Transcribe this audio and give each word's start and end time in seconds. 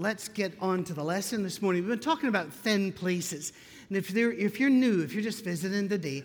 let's 0.00 0.28
get 0.28 0.54
on 0.60 0.82
to 0.82 0.94
the 0.94 1.04
lesson 1.04 1.42
this 1.42 1.60
morning. 1.60 1.82
We've 1.82 1.90
been 1.90 1.98
talking 1.98 2.30
about 2.30 2.50
thin 2.50 2.90
places. 2.90 3.52
And 3.88 3.98
if, 3.98 4.16
if 4.16 4.58
you're 4.58 4.70
new, 4.70 5.02
if 5.02 5.12
you're 5.12 5.22
just 5.22 5.44
visiting 5.44 5.90
today, 5.90 6.24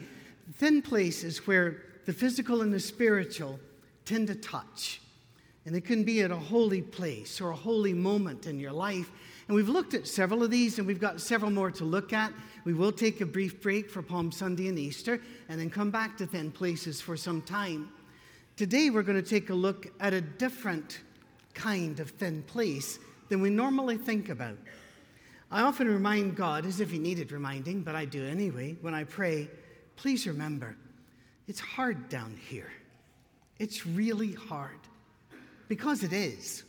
thin 0.53 0.81
places 0.81 1.45
where 1.45 1.81
the 2.05 2.13
physical 2.13 2.61
and 2.61 2.73
the 2.73 2.79
spiritual 2.79 3.59
tend 4.05 4.27
to 4.27 4.35
touch. 4.35 5.01
And 5.65 5.75
it 5.75 5.81
can 5.81 6.05
be 6.05 6.21
at 6.21 6.31
a 6.31 6.37
holy 6.37 6.83
place 6.83 7.41
or 7.41 7.49
a 7.49 7.55
holy 7.55 7.93
moment 7.93 8.47
in 8.47 8.59
your 8.59 8.71
life. 8.71 9.11
And 9.47 9.55
we've 9.55 9.67
looked 9.67 9.93
at 9.93 10.07
several 10.07 10.41
of 10.41 10.51
these, 10.51 10.79
and 10.79 10.87
we've 10.87 10.99
got 10.99 11.19
several 11.19 11.51
more 11.51 11.71
to 11.71 11.83
look 11.83 12.13
at. 12.13 12.31
We 12.63 12.73
will 12.73 12.93
take 12.93 13.19
a 13.19 13.25
brief 13.25 13.61
break 13.61 13.89
for 13.89 14.01
Palm 14.01 14.31
Sunday 14.31 14.69
and 14.69 14.79
Easter, 14.79 15.19
and 15.49 15.59
then 15.59 15.69
come 15.69 15.91
back 15.91 16.17
to 16.17 16.27
thin 16.27 16.49
places 16.49 17.01
for 17.01 17.17
some 17.17 17.41
time. 17.41 17.89
Today, 18.55 18.89
we're 18.89 19.03
going 19.03 19.21
to 19.21 19.29
take 19.29 19.49
a 19.49 19.53
look 19.53 19.87
at 19.99 20.13
a 20.13 20.21
different 20.21 21.01
kind 21.53 21.99
of 21.99 22.11
thin 22.11 22.41
place 22.43 22.99
than 23.29 23.41
we 23.41 23.49
normally 23.49 23.97
think 23.97 24.29
about. 24.29 24.57
I 25.51 25.61
often 25.61 25.87
remind 25.87 26.35
God, 26.35 26.65
as 26.65 26.79
if 26.79 26.91
He 26.91 26.99
needed 26.99 27.31
reminding, 27.31 27.83
but 27.83 27.95
I 27.95 28.05
do 28.05 28.25
anyway, 28.25 28.75
when 28.81 28.93
I 28.93 29.03
pray, 29.03 29.49
please 29.95 30.27
remember, 30.27 30.75
it's 31.47 31.59
hard 31.59 32.09
down 32.09 32.37
here. 32.49 32.71
It's 33.59 33.85
really 33.85 34.33
hard. 34.33 34.79
Because 35.67 36.03
it 36.03 36.13
is. 36.13 36.63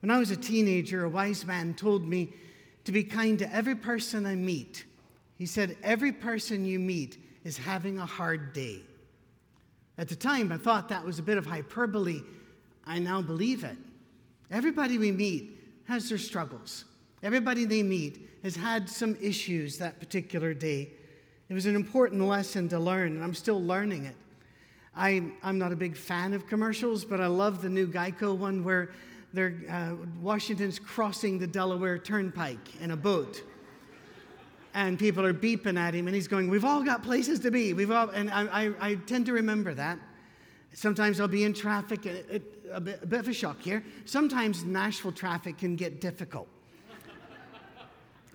When 0.00 0.10
I 0.10 0.18
was 0.18 0.30
a 0.30 0.36
teenager, 0.36 1.04
a 1.04 1.08
wise 1.08 1.44
man 1.44 1.74
told 1.74 2.06
me 2.06 2.32
to 2.84 2.92
be 2.92 3.02
kind 3.02 3.38
to 3.40 3.54
every 3.54 3.74
person 3.74 4.26
I 4.26 4.34
meet. 4.34 4.84
He 5.36 5.46
said, 5.46 5.76
Every 5.82 6.12
person 6.12 6.64
you 6.64 6.78
meet 6.78 7.18
is 7.44 7.56
having 7.56 7.98
a 7.98 8.06
hard 8.06 8.52
day. 8.52 8.80
At 9.98 10.08
the 10.08 10.16
time, 10.16 10.52
I 10.52 10.58
thought 10.58 10.88
that 10.90 11.04
was 11.04 11.18
a 11.18 11.22
bit 11.22 11.38
of 11.38 11.46
hyperbole. 11.46 12.20
I 12.86 12.98
now 12.98 13.22
believe 13.22 13.64
it. 13.64 13.76
Everybody 14.50 14.98
we 14.98 15.10
meet 15.10 15.55
has 15.88 16.08
their 16.08 16.18
struggles. 16.18 16.84
Everybody 17.22 17.64
they 17.64 17.82
meet 17.82 18.28
has 18.42 18.56
had 18.56 18.88
some 18.88 19.16
issues 19.20 19.78
that 19.78 19.98
particular 19.98 20.54
day. 20.54 20.90
It 21.48 21.54
was 21.54 21.66
an 21.66 21.76
important 21.76 22.22
lesson 22.22 22.68
to 22.70 22.78
learn, 22.78 23.12
and 23.12 23.24
I'm 23.24 23.34
still 23.34 23.62
learning 23.62 24.04
it. 24.04 24.16
I, 24.94 25.22
am 25.42 25.58
not 25.58 25.72
a 25.72 25.76
big 25.76 25.96
fan 25.96 26.32
of 26.32 26.46
commercials, 26.46 27.04
but 27.04 27.20
I 27.20 27.26
love 27.26 27.62
the 27.62 27.68
new 27.68 27.86
Geico 27.86 28.36
one 28.36 28.64
where 28.64 28.90
they're, 29.32 29.54
uh, 29.70 29.94
Washington's 30.20 30.78
crossing 30.78 31.38
the 31.38 31.46
Delaware 31.46 31.98
Turnpike 31.98 32.80
in 32.80 32.90
a 32.92 32.96
boat. 32.96 33.42
And 34.74 34.98
people 34.98 35.24
are 35.24 35.34
beeping 35.34 35.78
at 35.78 35.94
him, 35.94 36.06
and 36.06 36.14
he's 36.14 36.28
going, 36.28 36.48
We've 36.50 36.64
all 36.64 36.82
got 36.82 37.02
places 37.02 37.40
to 37.40 37.50
be. 37.50 37.72
We've 37.72 37.90
all, 37.90 38.10
and 38.10 38.30
I, 38.30 38.66
I, 38.66 38.72
I 38.80 38.94
tend 38.94 39.26
to 39.26 39.32
remember 39.32 39.72
that. 39.74 39.98
Sometimes 40.76 41.20
I'll 41.20 41.26
be 41.26 41.44
in 41.44 41.54
traffic, 41.54 42.04
it, 42.04 42.26
it, 42.30 42.42
a, 42.70 42.78
bit, 42.82 43.00
a 43.02 43.06
bit 43.06 43.20
of 43.20 43.28
a 43.28 43.32
shock 43.32 43.58
here. 43.62 43.82
Sometimes 44.04 44.62
Nashville 44.62 45.10
traffic 45.10 45.56
can 45.56 45.74
get 45.74 46.02
difficult. 46.02 46.48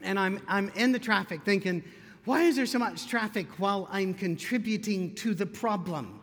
and 0.02 0.18
I'm, 0.18 0.42
I'm 0.48 0.70
in 0.70 0.92
the 0.92 0.98
traffic 0.98 1.44
thinking, 1.46 1.84
why 2.26 2.42
is 2.42 2.56
there 2.56 2.66
so 2.66 2.80
much 2.80 3.06
traffic 3.06 3.46
while 3.60 3.88
I'm 3.92 4.16
contributing 4.16 5.14
to 5.16 5.36
the 5.36 5.46
problem 5.46 6.20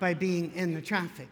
by 0.00 0.12
being 0.12 0.52
in 0.56 0.74
the 0.74 0.82
traffic? 0.82 1.28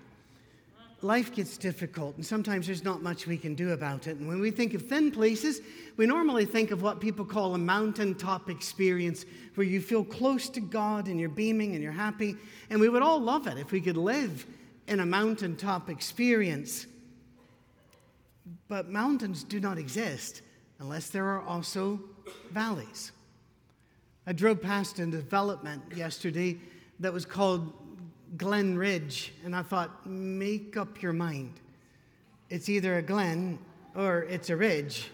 Life 1.05 1.34
gets 1.34 1.58
difficult, 1.58 2.16
and 2.16 2.24
sometimes 2.24 2.66
there's 2.66 2.83
not 2.83 3.02
much 3.02 3.27
we 3.27 3.36
can 3.36 3.55
do 3.55 3.72
about 3.72 4.06
it. 4.06 4.16
And 4.16 4.27
when 4.27 4.41
we 4.41 4.50
think 4.50 4.72
of 4.72 4.83
thin 4.88 5.10
places, 5.10 5.60
we 5.98 6.06
normally 6.06 6.47
think 6.47 6.70
of 6.70 6.80
what 6.80 6.98
people 6.98 7.27
call 7.27 7.55
a 7.55 7.58
mountaintop 7.58 8.48
experience, 8.48 9.27
where 9.55 9.66
you 9.66 9.82
feel 9.82 10.02
close 10.02 10.48
to 10.48 10.60
God 10.60 11.06
and 11.06 11.20
you're 11.20 11.28
beaming 11.28 11.75
and 11.75 11.82
you're 11.82 11.92
happy. 11.92 12.36
And 12.70 12.80
we 12.80 12.88
would 12.88 13.02
all 13.02 13.20
love 13.20 13.47
it 13.47 13.58
if 13.58 13.70
we 13.70 13.82
could 13.82 13.98
live 13.98 14.47
in 14.88 15.00
a 15.00 15.06
mountaintop 15.06 15.91
experience. 15.91 16.86
But 18.69 18.88
mountains 18.88 19.44
do 19.44 19.60
not 19.60 19.77
exist 19.77 20.41
unless 20.78 21.10
there 21.10 21.27
are 21.27 21.42
also 21.42 22.00
valleys. 22.50 23.12
I 24.27 24.32
drove 24.32 24.62
past 24.62 24.98
a 24.98 25.06
development 25.06 25.82
yesterday 25.94 26.58
that 27.00 27.12
was 27.12 27.26
called 27.26 27.72
Glen 28.36 28.76
Ridge, 28.76 29.32
and 29.44 29.54
I 29.54 29.62
thought, 29.62 30.06
make 30.06 30.76
up 30.76 31.00
your 31.00 31.12
mind. 31.12 31.60
It's 32.50 32.68
either 32.68 32.98
a 32.98 33.02
glen 33.02 33.58
or 33.94 34.22
it's 34.24 34.50
a 34.50 34.56
ridge. 34.56 35.10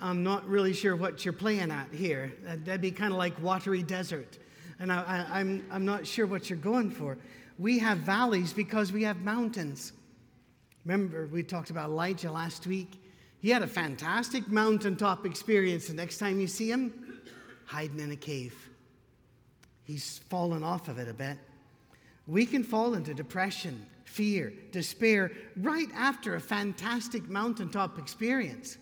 I'm 0.00 0.22
not 0.22 0.46
really 0.48 0.72
sure 0.72 0.96
what 0.96 1.24
you're 1.24 1.32
playing 1.32 1.70
at 1.70 1.92
here. 1.92 2.32
That'd 2.42 2.80
be 2.80 2.90
kind 2.90 3.12
of 3.12 3.18
like 3.18 3.40
watery 3.42 3.82
desert. 3.82 4.38
And 4.78 4.92
I, 4.92 4.98
am 5.18 5.26
I'm, 5.32 5.66
I'm 5.70 5.84
not 5.84 6.06
sure 6.06 6.26
what 6.26 6.50
you're 6.50 6.58
going 6.58 6.90
for. 6.90 7.16
We 7.58 7.78
have 7.78 7.98
valleys 7.98 8.52
because 8.52 8.92
we 8.92 9.04
have 9.04 9.18
mountains. 9.22 9.92
Remember, 10.84 11.28
we 11.32 11.42
talked 11.42 11.70
about 11.70 11.90
Elijah 11.90 12.30
last 12.30 12.66
week. 12.66 13.00
He 13.40 13.50
had 13.50 13.62
a 13.62 13.66
fantastic 13.66 14.48
mountaintop 14.48 15.24
experience. 15.24 15.86
The 15.86 15.94
next 15.94 16.18
time 16.18 16.40
you 16.40 16.46
see 16.46 16.70
him, 16.70 17.20
hiding 17.66 18.00
in 18.00 18.10
a 18.10 18.16
cave. 18.16 18.54
He's 19.84 20.18
fallen 20.30 20.62
off 20.62 20.88
of 20.88 20.98
it 20.98 21.08
a 21.08 21.14
bit. 21.14 21.38
We 22.26 22.46
can 22.46 22.64
fall 22.64 22.94
into 22.94 23.14
depression, 23.14 23.86
fear, 24.04 24.52
despair 24.72 25.32
right 25.56 25.88
after 25.94 26.34
a 26.36 26.40
fantastic 26.40 27.28
mountaintop 27.28 27.98
experience. 27.98 28.78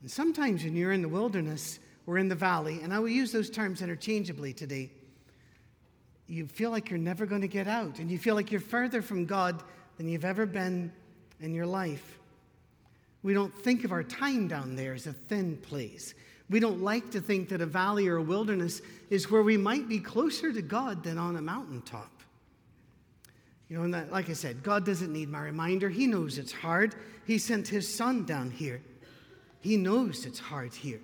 And 0.00 0.10
sometimes 0.10 0.64
when 0.64 0.76
you're 0.76 0.92
in 0.92 1.02
the 1.02 1.08
wilderness 1.08 1.78
or 2.06 2.18
in 2.18 2.28
the 2.28 2.34
valley, 2.34 2.80
and 2.82 2.92
I 2.92 2.98
will 2.98 3.08
use 3.08 3.32
those 3.32 3.50
terms 3.50 3.82
interchangeably 3.82 4.52
today, 4.52 4.90
you 6.26 6.46
feel 6.46 6.70
like 6.70 6.88
you're 6.88 6.98
never 6.98 7.26
going 7.26 7.42
to 7.42 7.48
get 7.48 7.68
out, 7.68 7.98
and 7.98 8.10
you 8.10 8.18
feel 8.18 8.34
like 8.34 8.50
you're 8.50 8.60
further 8.60 9.02
from 9.02 9.26
God 9.26 9.62
than 9.96 10.08
you've 10.08 10.24
ever 10.24 10.46
been 10.46 10.90
in 11.40 11.54
your 11.54 11.66
life. 11.66 12.18
We 13.22 13.34
don't 13.34 13.54
think 13.54 13.84
of 13.84 13.92
our 13.92 14.02
time 14.02 14.48
down 14.48 14.76
there 14.76 14.94
as 14.94 15.06
a 15.06 15.12
thin 15.12 15.56
place. 15.58 16.14
We 16.50 16.60
don't 16.60 16.82
like 16.82 17.10
to 17.12 17.20
think 17.20 17.48
that 17.48 17.60
a 17.60 17.66
valley 17.66 18.08
or 18.08 18.16
a 18.16 18.22
wilderness 18.22 18.82
is 19.10 19.30
where 19.30 19.42
we 19.42 19.56
might 19.56 19.88
be 19.88 19.98
closer 19.98 20.52
to 20.52 20.62
God 20.62 21.02
than 21.02 21.18
on 21.18 21.36
a 21.36 21.42
mountaintop. 21.42 22.13
You 23.68 23.78
know, 23.78 23.84
and 23.84 23.94
that, 23.94 24.12
like 24.12 24.28
I 24.28 24.34
said, 24.34 24.62
God 24.62 24.84
doesn't 24.84 25.12
need 25.12 25.28
my 25.28 25.40
reminder. 25.40 25.88
He 25.88 26.06
knows 26.06 26.38
it's 26.38 26.52
hard. 26.52 26.94
He 27.26 27.38
sent 27.38 27.68
His 27.68 27.92
Son 27.92 28.24
down 28.24 28.50
here. 28.50 28.82
He 29.60 29.76
knows 29.76 30.26
it's 30.26 30.38
hard 30.38 30.74
here. 30.74 31.00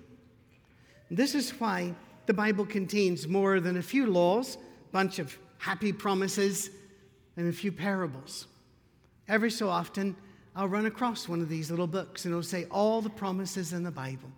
This 1.09 1.33
is 1.33 1.51
why 1.59 1.95
the 2.27 2.33
Bible 2.33 2.65
contains 2.65 3.27
more 3.27 3.59
than 3.59 3.77
a 3.77 3.81
few 3.81 4.05
laws, 4.05 4.55
a 4.55 4.91
bunch 4.91 5.19
of 5.19 5.37
happy 5.57 5.91
promises, 5.91 6.69
and 7.35 7.49
a 7.49 7.51
few 7.51 7.71
parables. 7.71 8.47
Every 9.27 9.51
so 9.51 9.67
often, 9.67 10.15
I'll 10.55 10.67
run 10.67 10.85
across 10.85 11.27
one 11.27 11.41
of 11.41 11.49
these 11.49 11.71
little 11.71 11.87
books 11.87 12.25
and 12.25 12.33
it'll 12.33 12.43
say 12.43 12.65
all 12.69 13.01
the 13.01 13.09
promises 13.09 13.73
in 13.73 13.83
the 13.83 13.91
Bible. 13.91 14.29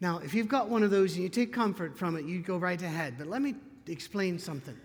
Now, 0.00 0.18
if 0.18 0.32
you've 0.32 0.48
got 0.48 0.68
one 0.68 0.82
of 0.82 0.90
those 0.90 1.14
and 1.14 1.22
you 1.22 1.28
take 1.28 1.52
comfort 1.52 1.98
from 1.98 2.16
it, 2.16 2.24
you 2.24 2.40
go 2.40 2.56
right 2.56 2.80
ahead. 2.80 3.16
But 3.18 3.26
let 3.26 3.42
me 3.42 3.54
explain 3.86 4.38
something 4.38 4.76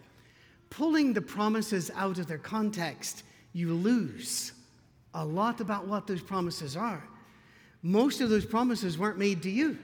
pulling 0.75 1.13
the 1.13 1.21
promises 1.21 1.89
out 1.95 2.19
of 2.19 2.27
their 2.27 2.37
context, 2.37 3.23
you 3.53 3.73
lose 3.73 4.51
a 5.13 5.23
lot 5.23 5.61
about 5.61 5.87
what 5.87 6.05
those 6.05 6.21
promises 6.21 6.75
are. 6.75 7.01
Most 7.81 8.19
of 8.19 8.29
those 8.29 8.45
promises 8.45 8.97
weren't 8.97 9.17
made 9.17 9.41
to 9.43 9.49
you. 9.49 9.77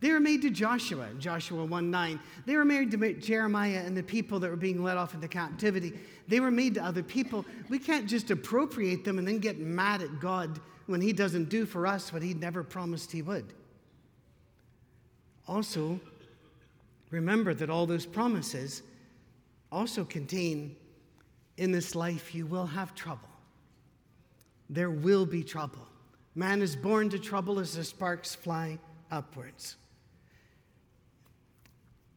They 0.00 0.12
were 0.12 0.20
made 0.20 0.42
to 0.42 0.50
Joshua, 0.50 1.08
Joshua 1.18 1.64
1 1.64 1.90
9. 1.90 2.20
They 2.44 2.56
were 2.56 2.64
made 2.64 2.90
to 2.90 3.14
Jeremiah 3.14 3.82
and 3.84 3.96
the 3.96 4.02
people 4.02 4.38
that 4.40 4.50
were 4.50 4.56
being 4.56 4.82
led 4.84 4.96
off 4.96 5.14
into 5.14 5.28
captivity. 5.28 5.98
They 6.28 6.40
were 6.40 6.50
made 6.50 6.74
to 6.74 6.84
other 6.84 7.02
people. 7.02 7.44
We 7.68 7.78
can't 7.78 8.06
just 8.06 8.30
appropriate 8.30 9.04
them 9.04 9.18
and 9.18 9.26
then 9.26 9.38
get 9.38 9.58
mad 9.58 10.02
at 10.02 10.20
God 10.20 10.60
when 10.86 11.00
He 11.00 11.12
doesn't 11.12 11.48
do 11.48 11.64
for 11.64 11.86
us 11.86 12.12
what 12.12 12.22
He 12.22 12.34
never 12.34 12.62
promised 12.62 13.10
He 13.10 13.22
would. 13.22 13.54
Also, 15.48 15.98
remember 17.10 17.54
that 17.54 17.70
all 17.70 17.86
those 17.86 18.04
promises 18.04 18.82
also 19.70 20.04
contain 20.04 20.76
in 21.56 21.72
this 21.72 21.94
life 21.94 22.34
you 22.34 22.46
will 22.46 22.66
have 22.66 22.94
trouble. 22.94 23.28
There 24.70 24.90
will 24.90 25.26
be 25.26 25.42
trouble. 25.42 25.86
Man 26.34 26.62
is 26.62 26.76
born 26.76 27.08
to 27.10 27.18
trouble 27.18 27.58
as 27.58 27.74
the 27.74 27.84
sparks 27.84 28.34
fly 28.34 28.78
upwards. 29.10 29.76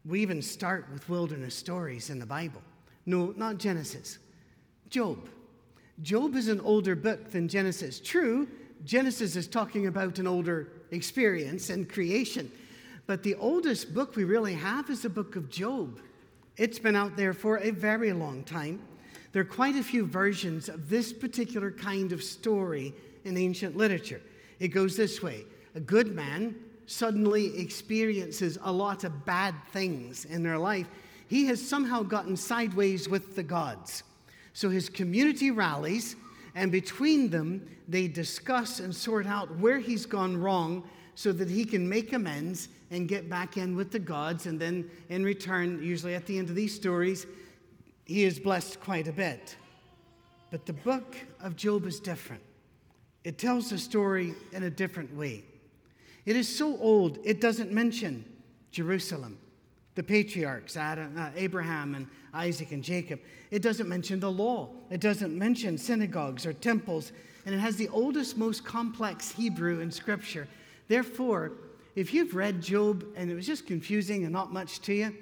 We 0.06 0.22
even 0.22 0.42
start 0.42 0.88
with 0.92 1.10
wilderness 1.10 1.56
stories 1.56 2.10
in 2.10 2.20
the 2.20 2.26
Bible. 2.26 2.62
No, 3.06 3.34
not 3.38 3.58
Genesis. 3.58 4.20
Job. 4.90 5.30
Job 6.02 6.36
is 6.36 6.48
an 6.48 6.60
older 6.62 6.96
book 6.96 7.32
than 7.32 7.48
Genesis. 7.48 8.00
True, 8.00 8.48
Genesis 8.84 9.36
is 9.36 9.48
talking 9.48 9.88
about 9.88 10.20
an 10.20 10.28
older 10.28 10.70
experience 10.92 11.70
and 11.70 11.88
creation. 11.88 12.52
But 13.06 13.24
the 13.24 13.36
oldest 13.36 13.94
book 13.94 14.16
we 14.16 14.24
really 14.24 14.54
have 14.54 14.90
is 14.90 15.04
the 15.04 15.10
book 15.10 15.36
of 15.36 15.50
Job. 15.50 16.00
It's 16.62 16.78
been 16.78 16.96
out 16.96 17.18
there 17.18 17.34
for 17.34 17.58
a 17.58 17.72
very 17.72 18.14
long 18.14 18.44
time. 18.44 18.84
There 19.32 19.42
are 19.42 19.46
quite 19.46 19.78
a 19.78 19.84
few 19.84 20.06
versions 20.06 20.70
of 20.70 20.90
this 20.90 21.12
particular 21.12 21.72
kind 21.72 22.12
of 22.12 22.22
story 22.22 22.94
in 23.26 23.36
ancient 23.36 23.76
literature. 23.76 24.22
It 24.60 24.68
goes 24.68 24.96
this 24.96 25.24
way 25.24 25.46
A 25.74 25.80
good 25.80 26.14
man 26.14 26.54
suddenly 26.86 27.60
experiences 27.60 28.60
a 28.62 28.72
lot 28.72 29.04
of 29.06 29.26
bad 29.26 29.56
things 29.72 30.26
in 30.26 30.44
their 30.44 30.60
life. 30.60 30.86
He 31.28 31.48
has 31.48 31.68
somehow 31.68 32.04
gotten 32.04 32.38
sideways 32.38 33.10
with 33.10 33.36
the 33.36 33.42
gods. 33.42 34.04
So 34.54 34.70
his 34.70 34.88
community 34.88 35.50
rallies 35.50 36.16
And 36.54 36.72
between 36.72 37.32
them, 37.32 37.68
they 37.88 38.08
discuss 38.08 38.80
and 38.80 38.96
sort 38.96 39.26
out 39.26 39.58
where 39.58 39.80
he's 39.80 40.06
gone 40.06 40.38
wrong 40.38 40.88
so 41.16 41.32
that 41.32 41.50
he 41.50 41.66
can 41.66 41.90
make 41.90 42.14
amends 42.14 42.70
and 42.92 43.08
get 43.08 43.30
back 43.30 43.58
in 43.58 43.76
with 43.76 43.92
the 43.92 44.00
gods. 44.00 44.46
And 44.46 44.60
then, 44.60 44.90
in 45.10 45.24
return, 45.24 45.82
usually 45.82 46.14
at 46.14 46.26
the 46.28 46.38
end 46.38 46.50
of 46.50 46.56
these 46.56 46.76
stories, 46.76 47.26
he 48.06 48.24
is 48.24 48.40
blessed 48.40 48.80
quite 48.82 49.08
a 49.08 49.14
bit. 49.14 49.56
But 50.52 50.66
the 50.66 50.74
book 50.74 51.16
of 51.42 51.56
Job 51.56 51.86
is 51.86 52.00
different. 52.00 52.44
It 53.24 53.38
tells 53.38 53.70
the 53.70 53.78
story 53.78 54.36
in 54.52 54.64
a 54.64 54.70
different 54.70 55.16
way. 55.16 55.46
It 56.26 56.36
is 56.36 56.48
so 56.48 56.78
old, 56.78 57.18
it 57.24 57.42
doesn't 57.42 57.72
mention 57.72 58.26
Jerusalem, 58.72 59.38
the 59.96 60.04
patriarchs, 60.04 60.78
Adam, 60.78 61.18
uh, 61.18 61.30
Abraham 61.36 61.96
and 61.96 62.08
Isaac 62.34 62.72
and 62.72 62.84
Jacob. 62.84 63.20
It 63.50 63.62
doesn't 63.62 63.90
mention 63.90 64.20
the 64.20 64.32
law. 64.32 64.70
It 64.90 65.02
doesn't 65.02 65.38
mention 65.38 65.78
synagogues 65.78 66.46
or 66.46 66.54
temples. 66.54 67.12
And 67.46 67.56
it 67.56 67.60
has 67.60 67.76
the 67.76 67.90
oldest, 67.90 68.38
most 68.38 68.64
complex 68.64 69.32
Hebrew 69.32 69.80
in 69.80 69.92
Scripture. 69.92 70.48
Therefore, 70.88 71.54
if 71.96 72.14
you've 72.14 72.36
read 72.36 72.62
Job 72.62 73.06
and 73.16 73.30
it 73.30 73.36
was 73.36 73.46
just 73.46 73.68
confusing 73.68 74.24
and 74.24 74.32
not 74.32 74.54
much 74.54 74.80
to 74.82 74.94
you, 74.94 75.16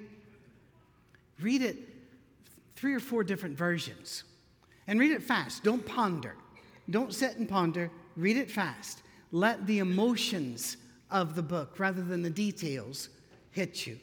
read 1.40 1.62
it 1.62 1.76
three 2.76 2.94
or 2.94 3.00
four 3.00 3.24
different 3.24 3.56
versions. 3.56 4.24
And 4.86 4.98
read 4.98 5.12
it 5.12 5.22
fast. 5.22 5.62
Don't 5.62 5.84
ponder. 5.84 6.34
Don't 6.88 7.14
sit 7.14 7.36
and 7.36 7.48
ponder. 7.48 7.90
Read 8.16 8.36
it 8.36 8.50
fast. 8.50 9.02
Let 9.32 9.66
the 9.66 9.78
emotions 9.78 10.76
of 11.10 11.34
the 11.34 11.42
book, 11.42 11.78
rather 11.78 12.02
than 12.02 12.22
the 12.22 12.30
details, 12.30 13.08
hit 13.50 13.86
you. 13.86 13.98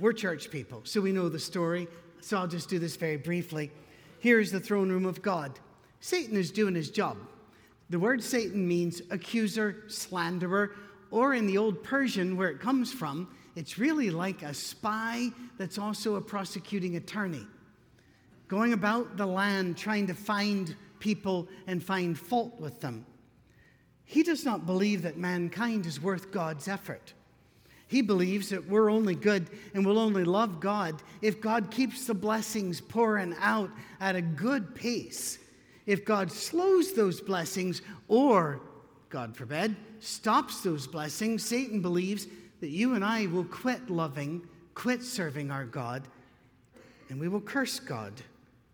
We're 0.00 0.12
church 0.12 0.50
people, 0.50 0.82
so 0.84 1.00
we 1.00 1.12
know 1.12 1.28
the 1.28 1.38
story. 1.38 1.88
So 2.20 2.36
I'll 2.36 2.46
just 2.46 2.68
do 2.68 2.78
this 2.78 2.96
very 2.96 3.16
briefly. 3.16 3.70
Here 4.18 4.40
is 4.40 4.50
the 4.50 4.60
throne 4.60 4.90
room 4.90 5.06
of 5.06 5.22
God. 5.22 5.58
Satan 6.00 6.36
is 6.36 6.50
doing 6.50 6.74
his 6.74 6.90
job. 6.90 7.16
The 7.88 7.98
word 7.98 8.22
Satan 8.22 8.66
means 8.66 9.00
accuser, 9.10 9.84
slanderer, 9.88 10.72
or 11.10 11.34
in 11.34 11.46
the 11.46 11.58
old 11.58 11.82
Persian, 11.82 12.36
where 12.36 12.48
it 12.48 12.60
comes 12.60 12.92
from, 12.92 13.28
it's 13.54 13.78
really 13.78 14.10
like 14.10 14.42
a 14.42 14.52
spy 14.52 15.30
that's 15.58 15.78
also 15.78 16.16
a 16.16 16.20
prosecuting 16.20 16.96
attorney, 16.96 17.46
going 18.48 18.72
about 18.72 19.16
the 19.16 19.26
land 19.26 19.76
trying 19.76 20.06
to 20.06 20.14
find 20.14 20.76
people 20.98 21.48
and 21.66 21.82
find 21.82 22.18
fault 22.18 22.60
with 22.60 22.80
them. 22.80 23.06
He 24.04 24.22
does 24.22 24.44
not 24.44 24.66
believe 24.66 25.02
that 25.02 25.16
mankind 25.16 25.86
is 25.86 26.00
worth 26.00 26.30
God's 26.30 26.68
effort. 26.68 27.12
He 27.88 28.02
believes 28.02 28.48
that 28.50 28.68
we're 28.68 28.90
only 28.90 29.14
good 29.14 29.48
and 29.74 29.86
will 29.86 29.98
only 29.98 30.24
love 30.24 30.60
God 30.60 31.02
if 31.22 31.40
God 31.40 31.70
keeps 31.70 32.06
the 32.06 32.14
blessings 32.14 32.80
pouring 32.80 33.34
out 33.40 33.70
at 34.00 34.16
a 34.16 34.22
good 34.22 34.74
pace. 34.74 35.38
If 35.86 36.04
God 36.04 36.32
slows 36.32 36.94
those 36.94 37.20
blessings 37.20 37.82
or, 38.08 38.60
God 39.08 39.36
forbid, 39.36 39.76
stops 40.00 40.62
those 40.62 40.86
blessings, 40.86 41.44
Satan 41.44 41.80
believes 41.80 42.26
that 42.60 42.70
you 42.70 42.94
and 42.94 43.04
I 43.04 43.26
will 43.26 43.44
quit 43.44 43.88
loving, 43.88 44.42
quit 44.74 45.02
serving 45.02 45.50
our 45.50 45.64
God, 45.64 46.02
and 47.08 47.20
we 47.20 47.28
will 47.28 47.40
curse 47.40 47.78
God 47.78 48.12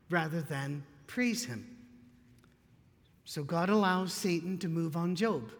rather 0.09 0.41
than 0.41 0.83
praise 1.07 1.45
Him. 1.45 1.67
So 3.25 3.43
God 3.43 3.69
allows 3.69 4.13
Satan 4.13 4.59
to 4.59 4.69
move 4.69 4.97
on 4.97 5.15
Job. 5.15 5.51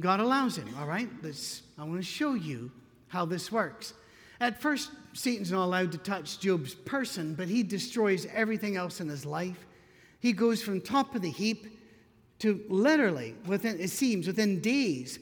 God 0.00 0.20
allows 0.20 0.56
him, 0.56 0.68
all 0.78 0.86
right? 0.86 1.08
Let's, 1.22 1.62
I 1.76 1.84
want 1.84 1.96
to 1.96 2.06
show 2.06 2.34
you 2.34 2.70
how 3.08 3.24
this 3.24 3.50
works. 3.50 3.94
At 4.40 4.60
first, 4.60 4.90
Satan's 5.12 5.50
not 5.50 5.64
allowed 5.64 5.92
to 5.92 5.98
touch 5.98 6.38
Job's 6.38 6.74
person, 6.74 7.34
but 7.34 7.48
he 7.48 7.64
destroys 7.64 8.26
everything 8.32 8.76
else 8.76 9.00
in 9.00 9.08
his 9.08 9.26
life. 9.26 9.66
He 10.20 10.32
goes 10.32 10.62
from 10.62 10.80
top 10.80 11.14
of 11.16 11.22
the 11.22 11.30
heap 11.30 11.66
to 12.40 12.64
literally, 12.68 13.34
within, 13.46 13.80
it 13.80 13.90
seems, 13.90 14.26
within 14.26 14.60
days, 14.60 15.18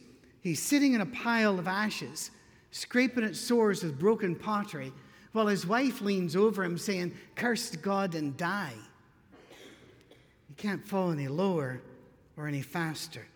He's 0.47 0.63
sitting 0.63 0.93
in 0.93 1.01
a 1.01 1.07
pile 1.07 1.59
of 1.59 1.67
ashes, 1.67 2.31
scraping 2.71 3.25
at 3.25 3.35
sores 3.35 3.83
with 3.83 3.99
broken 3.99 4.37
pottery, 4.37 4.93
while 5.33 5.49
his 5.49 5.67
wife 5.67 6.01
leans 6.01 6.37
over 6.37 6.63
him 6.63 6.79
saying, 6.79 7.15
Curse 7.35 7.75
God 7.75 8.15
and 8.15 8.37
die. 8.37 8.75
You 9.51 10.55
can't 10.57 10.87
fall 10.87 11.11
any 11.11 11.27
lower 11.27 11.83
or 12.37 12.47
any 12.47 12.63
faster. 12.63 13.27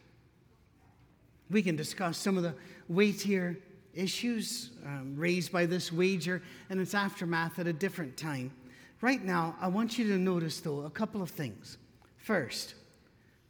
We 1.50 1.64
can 1.64 1.74
discuss 1.74 2.16
some 2.16 2.36
of 2.36 2.44
the 2.44 2.54
weightier 2.88 3.58
issues 3.92 4.70
um, 4.86 5.16
raised 5.16 5.50
by 5.50 5.66
this 5.66 5.92
wager 5.92 6.42
and 6.68 6.78
its 6.78 6.94
aftermath 6.94 7.58
at 7.58 7.66
a 7.66 7.72
different 7.72 8.16
time. 8.16 8.52
Right 9.00 9.24
now, 9.24 9.56
I 9.60 9.66
want 9.66 9.98
you 9.98 10.06
to 10.10 10.16
notice, 10.16 10.60
though, 10.60 10.82
a 10.82 10.90
couple 10.90 11.22
of 11.22 11.30
things. 11.30 11.76
First, 12.18 12.76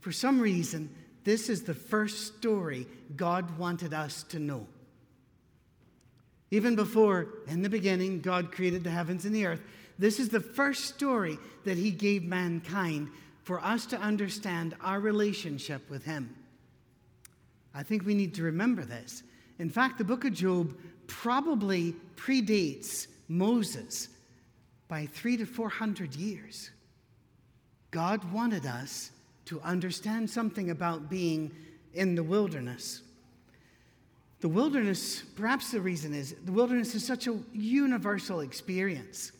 for 0.00 0.12
some 0.12 0.41
reason, 0.41 0.94
this 1.25 1.49
is 1.49 1.62
the 1.62 1.75
first 1.75 2.26
story 2.38 2.87
God 3.17 3.58
wanted 3.58 3.94
us 3.94 4.23
to 4.25 4.38
know. 4.38 4.67
Even 6.50 6.75
before, 6.75 7.29
in 7.47 7.62
the 7.62 7.69
beginning, 7.69 8.20
God 8.20 8.50
created 8.50 8.82
the 8.82 8.91
heavens 8.91 9.25
and 9.25 9.35
the 9.35 9.47
earth, 9.47 9.62
this 9.99 10.19
is 10.19 10.31
the 10.31 10.41
first 10.41 10.87
story 10.87 11.38
that 11.64 11.76
He 11.76 11.91
gave 11.91 12.25
mankind 12.25 13.08
for 13.44 13.61
us 13.61 13.87
to 13.87 14.00
understand 14.00 14.75
our 14.81 14.99
relationship 14.99 15.88
with 15.91 16.05
Him. 16.05 16.35
I 17.75 17.82
think 17.82 18.05
we 18.05 18.14
need 18.14 18.35
to 18.35 18.43
remember 18.43 18.85
this. 18.85 19.23
In 19.58 19.70
fact, 19.70 19.99
the 19.99 20.05
book 20.05 20.25
of 20.25 20.32
Job 20.32 20.75
probably 21.06 21.94
predates 22.17 23.06
Moses 23.29 24.08
by 24.88 25.06
three 25.06 25.37
to 25.37 25.44
four 25.44 25.69
hundred 25.69 26.17
years. 26.17 26.70
God 27.91 28.32
wanted 28.32 28.67
us 28.67 29.11
to 29.46 29.60
understand 29.62 30.28
something 30.28 30.70
about 30.70 31.08
being 31.08 31.50
in 31.94 32.14
the 32.14 32.22
wilderness. 32.22 33.02
The 34.40 34.48
wilderness, 34.48 35.22
perhaps 35.37 35.70
the 35.70 35.81
reason 35.81 36.14
is, 36.14 36.34
the 36.44 36.52
wilderness 36.52 36.94
is 36.94 37.04
such 37.04 37.26
a 37.26 37.38
universal 37.52 38.40
experience. 38.40 39.32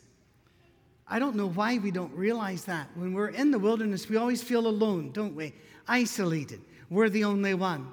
I 1.07 1.19
don't 1.19 1.35
know 1.35 1.49
why 1.49 1.79
we 1.79 1.91
don't 1.91 2.13
realize 2.13 2.65
that. 2.65 2.87
When 2.95 3.13
we're 3.13 3.29
in 3.29 3.51
the 3.51 3.59
wilderness, 3.59 4.07
we 4.07 4.17
always 4.17 4.43
feel 4.43 4.67
alone, 4.67 5.11
don't 5.11 5.35
we? 5.35 5.53
Isolated. 5.87 6.61
We're 6.89 7.09
the 7.09 7.23
only 7.23 7.53
one. 7.53 7.87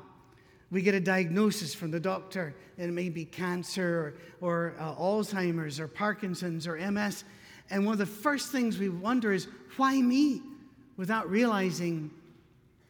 We 0.70 0.82
get 0.82 0.94
a 0.94 1.00
diagnosis 1.00 1.75
from 1.75 1.90
the 1.90 1.99
doctor, 1.99 2.54
and 2.76 2.90
it 2.90 2.93
may 2.93 3.08
be 3.08 3.25
cancer 3.25 4.14
or, 4.40 4.49
or 4.49 4.75
uh, 4.78 4.94
Alzheimer's 4.94 5.81
or 5.81 5.88
Parkinson's 5.88 6.66
or 6.66 6.76
MS. 6.76 7.25
And 7.70 7.87
one 7.87 7.93
of 7.93 7.99
the 7.99 8.06
first 8.06 8.52
things 8.52 8.78
we 8.78 8.90
wonder 8.90 9.32
is, 9.32 9.49
why 9.76 10.00
me? 10.00 10.43
Without 10.99 11.31
realizing 11.31 12.11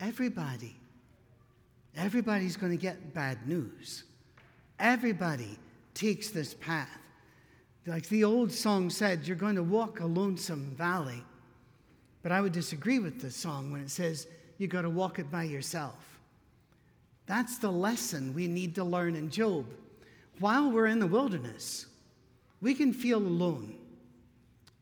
everybody, 0.00 0.74
everybody's 1.96 2.56
going 2.56 2.72
to 2.72 2.78
get 2.78 3.14
bad 3.14 3.46
news. 3.46 4.02
Everybody 4.80 5.56
takes 5.94 6.30
this 6.30 6.54
path. 6.54 6.88
Like 7.86 8.08
the 8.08 8.24
old 8.24 8.50
song 8.50 8.90
said, 8.90 9.26
you're 9.26 9.36
going 9.36 9.56
to 9.56 9.62
walk 9.62 10.00
a 10.00 10.06
lonesome 10.06 10.74
valley. 10.76 11.22
But 12.22 12.32
I 12.32 12.40
would 12.40 12.52
disagree 12.52 12.98
with 12.98 13.20
the 13.20 13.30
song 13.30 13.70
when 13.70 13.82
it 13.82 13.90
says 13.90 14.26
you've 14.56 14.70
got 14.70 14.82
to 14.82 14.90
walk 14.90 15.18
it 15.18 15.30
by 15.30 15.44
yourself. 15.44 16.18
That's 17.26 17.58
the 17.58 17.70
lesson 17.70 18.34
we 18.34 18.48
need 18.48 18.74
to 18.76 18.84
learn 18.84 19.14
in 19.14 19.30
Job. 19.30 19.66
While 20.40 20.70
we're 20.70 20.86
in 20.86 20.98
the 20.98 21.06
wilderness, 21.06 21.86
we 22.60 22.74
can 22.74 22.92
feel 22.92 23.18
alone, 23.18 23.76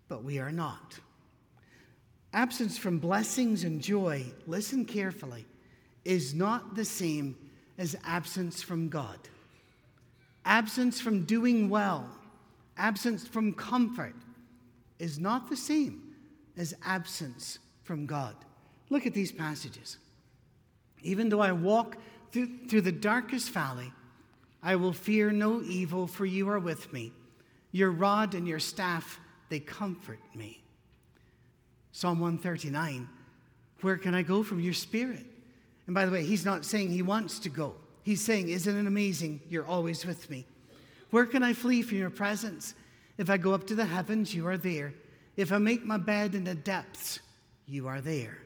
but 0.08 0.22
we 0.22 0.38
are 0.38 0.52
not. 0.52 0.98
Absence 2.36 2.76
from 2.76 2.98
blessings 2.98 3.64
and 3.64 3.80
joy, 3.80 4.22
listen 4.46 4.84
carefully, 4.84 5.46
is 6.04 6.34
not 6.34 6.76
the 6.76 6.84
same 6.84 7.34
as 7.78 7.96
absence 8.04 8.62
from 8.62 8.90
God. 8.90 9.18
Absence 10.44 11.00
from 11.00 11.24
doing 11.24 11.70
well, 11.70 12.06
absence 12.76 13.26
from 13.26 13.54
comfort 13.54 14.14
is 14.98 15.18
not 15.18 15.48
the 15.48 15.56
same 15.56 16.14
as 16.58 16.74
absence 16.84 17.58
from 17.84 18.04
God. 18.04 18.36
Look 18.90 19.06
at 19.06 19.14
these 19.14 19.32
passages. 19.32 19.96
Even 21.02 21.30
though 21.30 21.40
I 21.40 21.52
walk 21.52 21.96
through, 22.32 22.66
through 22.68 22.82
the 22.82 22.92
darkest 22.92 23.48
valley, 23.48 23.90
I 24.62 24.76
will 24.76 24.92
fear 24.92 25.30
no 25.30 25.62
evil, 25.62 26.06
for 26.06 26.26
you 26.26 26.50
are 26.50 26.60
with 26.60 26.92
me. 26.92 27.12
Your 27.72 27.90
rod 27.90 28.34
and 28.34 28.46
your 28.46 28.58
staff, 28.58 29.18
they 29.48 29.58
comfort 29.58 30.20
me. 30.34 30.60
Psalm 31.96 32.20
139 32.20 33.08
Where 33.80 33.96
can 33.96 34.14
I 34.14 34.20
go 34.20 34.42
from 34.42 34.60
your 34.60 34.74
spirit? 34.74 35.24
And 35.86 35.94
by 35.94 36.04
the 36.04 36.12
way, 36.12 36.24
he's 36.24 36.44
not 36.44 36.66
saying 36.66 36.90
he 36.90 37.00
wants 37.00 37.38
to 37.38 37.48
go. 37.48 37.74
He's 38.02 38.20
saying, 38.20 38.50
Isn't 38.50 38.76
it 38.76 38.86
amazing? 38.86 39.40
You're 39.48 39.64
always 39.64 40.04
with 40.04 40.28
me. 40.28 40.44
Where 41.08 41.24
can 41.24 41.42
I 41.42 41.54
flee 41.54 41.80
from 41.80 41.96
your 41.96 42.10
presence? 42.10 42.74
If 43.16 43.30
I 43.30 43.38
go 43.38 43.54
up 43.54 43.66
to 43.68 43.74
the 43.74 43.86
heavens, 43.86 44.34
you 44.34 44.46
are 44.46 44.58
there. 44.58 44.92
If 45.38 45.52
I 45.52 45.56
make 45.56 45.86
my 45.86 45.96
bed 45.96 46.34
in 46.34 46.44
the 46.44 46.54
depths, 46.54 47.20
you 47.64 47.88
are 47.88 48.02
there. 48.02 48.36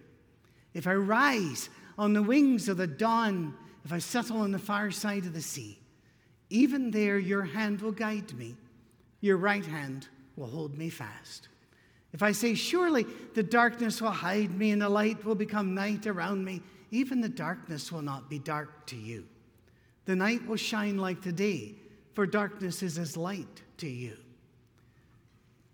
If 0.73 0.87
I 0.87 0.95
rise 0.95 1.71
on 1.99 2.13
the 2.13 2.23
wings 2.23 2.69
of 2.69 2.77
the 2.77 2.87
dawn, 2.87 3.57
if 3.85 3.93
I 3.93 3.99
settle 3.99 4.43
on 4.43 4.53
the 4.53 4.61
far 4.61 4.93
side 4.93 5.25
of 5.25 5.35
the 5.35 5.43
sea, 5.43 5.81
even 6.51 6.93
there 6.93 7.19
your 7.19 7.43
hand 7.43 7.81
will 7.81 7.91
guide 7.91 8.33
me, 8.33 8.55
your 9.21 9.39
right 9.39 9.67
hand 9.67 10.07
will 10.37 10.47
hold 10.47 10.79
me 10.79 10.89
fast. 10.89 11.49
If 12.13 12.23
I 12.23 12.33
say, 12.33 12.55
Surely 12.55 13.07
the 13.35 13.43
darkness 13.43 14.01
will 14.01 14.11
hide 14.11 14.57
me 14.57 14.71
and 14.73 14.83
the 14.83 14.89
light 14.89 15.25
will 15.25 15.35
become 15.35 15.75
night 15.75 16.07
around 16.07 16.45
me, 16.45 16.63
even 16.91 17.21
the 17.21 17.29
darkness 17.29 17.93
will 17.93 18.03
not 18.03 18.29
be 18.29 18.39
dark 18.39 18.87
to 18.87 18.97
you. 18.97 19.27
The 20.07 20.17
night 20.17 20.47
will 20.47 20.57
shine 20.57 20.99
like 20.99 21.23
the 21.23 21.33
day, 21.33 21.75
for 22.15 22.27
darkness 22.27 22.83
is 22.83 22.99
as 22.99 23.17
light 23.17 23.63
to 23.79 23.89
you. 23.89 24.17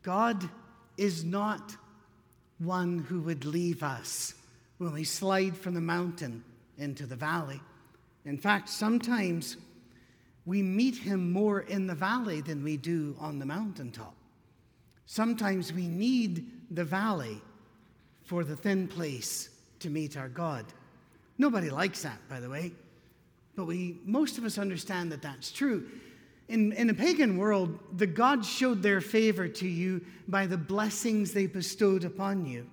God 0.02 0.48
is 0.96 1.24
not 1.24 1.76
one 2.58 2.98
who 2.98 3.20
would 3.22 3.44
leave 3.44 3.82
us 3.82 4.34
when 4.78 4.92
we 4.92 5.04
slide 5.04 5.56
from 5.56 5.74
the 5.74 5.80
mountain 5.80 6.44
into 6.78 7.06
the 7.06 7.16
valley. 7.16 7.60
In 8.24 8.38
fact, 8.38 8.68
sometimes 8.68 9.56
we 10.44 10.62
meet 10.62 10.96
him 10.96 11.32
more 11.32 11.60
in 11.60 11.86
the 11.86 11.94
valley 11.94 12.40
than 12.40 12.62
we 12.62 12.76
do 12.76 13.16
on 13.18 13.38
the 13.38 13.46
mountaintop. 13.46 14.15
Sometimes 15.06 15.72
we 15.72 15.86
need 15.86 16.50
the 16.70 16.84
valley 16.84 17.40
for 18.24 18.42
the 18.42 18.56
thin 18.56 18.88
place 18.88 19.48
to 19.78 19.88
meet 19.88 20.16
our 20.16 20.28
God. 20.28 20.66
Nobody 21.38 21.70
likes 21.70 22.02
that, 22.02 22.18
by 22.28 22.40
the 22.40 22.50
way, 22.50 22.72
but 23.54 23.66
we, 23.66 23.98
most 24.04 24.36
of 24.36 24.44
us 24.44 24.58
understand 24.58 25.12
that 25.12 25.22
that's 25.22 25.52
true. 25.52 25.88
In, 26.48 26.72
in 26.72 26.90
a 26.90 26.94
pagan 26.94 27.38
world, 27.38 27.78
the 27.96 28.06
gods 28.06 28.48
showed 28.48 28.82
their 28.82 29.00
favor 29.00 29.48
to 29.48 29.68
you 29.68 30.04
by 30.28 30.46
the 30.46 30.58
blessings 30.58 31.32
they 31.32 31.46
bestowed 31.46 32.04
upon 32.04 32.46
you. 32.46 32.66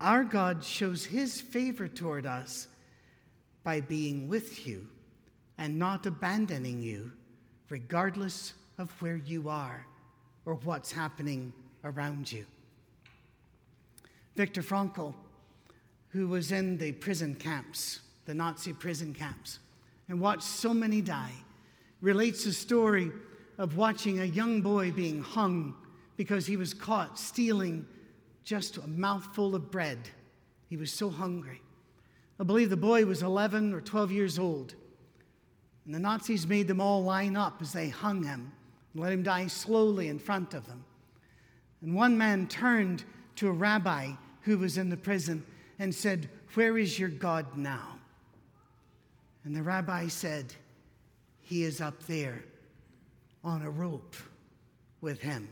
Our 0.00 0.24
God 0.24 0.64
shows 0.64 1.04
his 1.04 1.40
favor 1.40 1.88
toward 1.88 2.26
us 2.26 2.68
by 3.62 3.80
being 3.80 4.28
with 4.28 4.66
you 4.66 4.86
and 5.58 5.78
not 5.78 6.06
abandoning 6.06 6.82
you, 6.82 7.12
regardless 7.68 8.54
of 8.78 8.90
where 9.00 9.16
you 9.16 9.48
are 9.48 9.86
or 10.46 10.54
what's 10.54 10.92
happening 10.92 11.52
around 11.84 12.30
you. 12.30 12.44
Viktor 14.36 14.62
Frankl, 14.62 15.14
who 16.08 16.28
was 16.28 16.52
in 16.52 16.76
the 16.78 16.92
prison 16.92 17.34
camps, 17.34 18.00
the 18.24 18.34
Nazi 18.34 18.72
prison 18.72 19.14
camps, 19.14 19.60
and 20.08 20.20
watched 20.20 20.42
so 20.42 20.74
many 20.74 21.00
die, 21.00 21.32
relates 22.00 22.44
a 22.46 22.52
story 22.52 23.10
of 23.58 23.76
watching 23.76 24.20
a 24.20 24.24
young 24.24 24.60
boy 24.60 24.90
being 24.90 25.22
hung 25.22 25.74
because 26.16 26.46
he 26.46 26.56
was 26.56 26.74
caught 26.74 27.18
stealing 27.18 27.86
just 28.44 28.76
a 28.76 28.86
mouthful 28.86 29.54
of 29.54 29.70
bread. 29.70 29.98
He 30.68 30.76
was 30.76 30.92
so 30.92 31.08
hungry. 31.08 31.60
I 32.38 32.44
believe 32.44 32.70
the 32.70 32.76
boy 32.76 33.06
was 33.06 33.22
11 33.22 33.72
or 33.72 33.80
12 33.80 34.12
years 34.12 34.38
old. 34.38 34.74
And 35.86 35.94
the 35.94 35.98
Nazis 35.98 36.46
made 36.46 36.66
them 36.66 36.80
all 36.80 37.02
line 37.02 37.36
up 37.36 37.62
as 37.62 37.72
they 37.72 37.88
hung 37.88 38.24
him 38.24 38.52
and 38.94 39.02
let 39.02 39.12
him 39.12 39.22
die 39.22 39.48
slowly 39.48 40.08
in 40.08 40.18
front 40.18 40.54
of 40.54 40.66
them. 40.66 40.84
And 41.82 41.94
one 41.94 42.16
man 42.16 42.46
turned 42.46 43.04
to 43.36 43.48
a 43.48 43.52
rabbi 43.52 44.12
who 44.42 44.58
was 44.58 44.78
in 44.78 44.88
the 44.88 44.96
prison 44.96 45.44
and 45.78 45.94
said, 45.94 46.30
Where 46.54 46.78
is 46.78 46.98
your 46.98 47.10
God 47.10 47.56
now? 47.56 47.98
And 49.44 49.54
the 49.54 49.62
rabbi 49.62 50.08
said, 50.08 50.54
He 51.42 51.64
is 51.64 51.80
up 51.80 52.02
there 52.06 52.42
on 53.42 53.62
a 53.62 53.70
rope 53.70 54.16
with 55.00 55.20
him. 55.20 55.48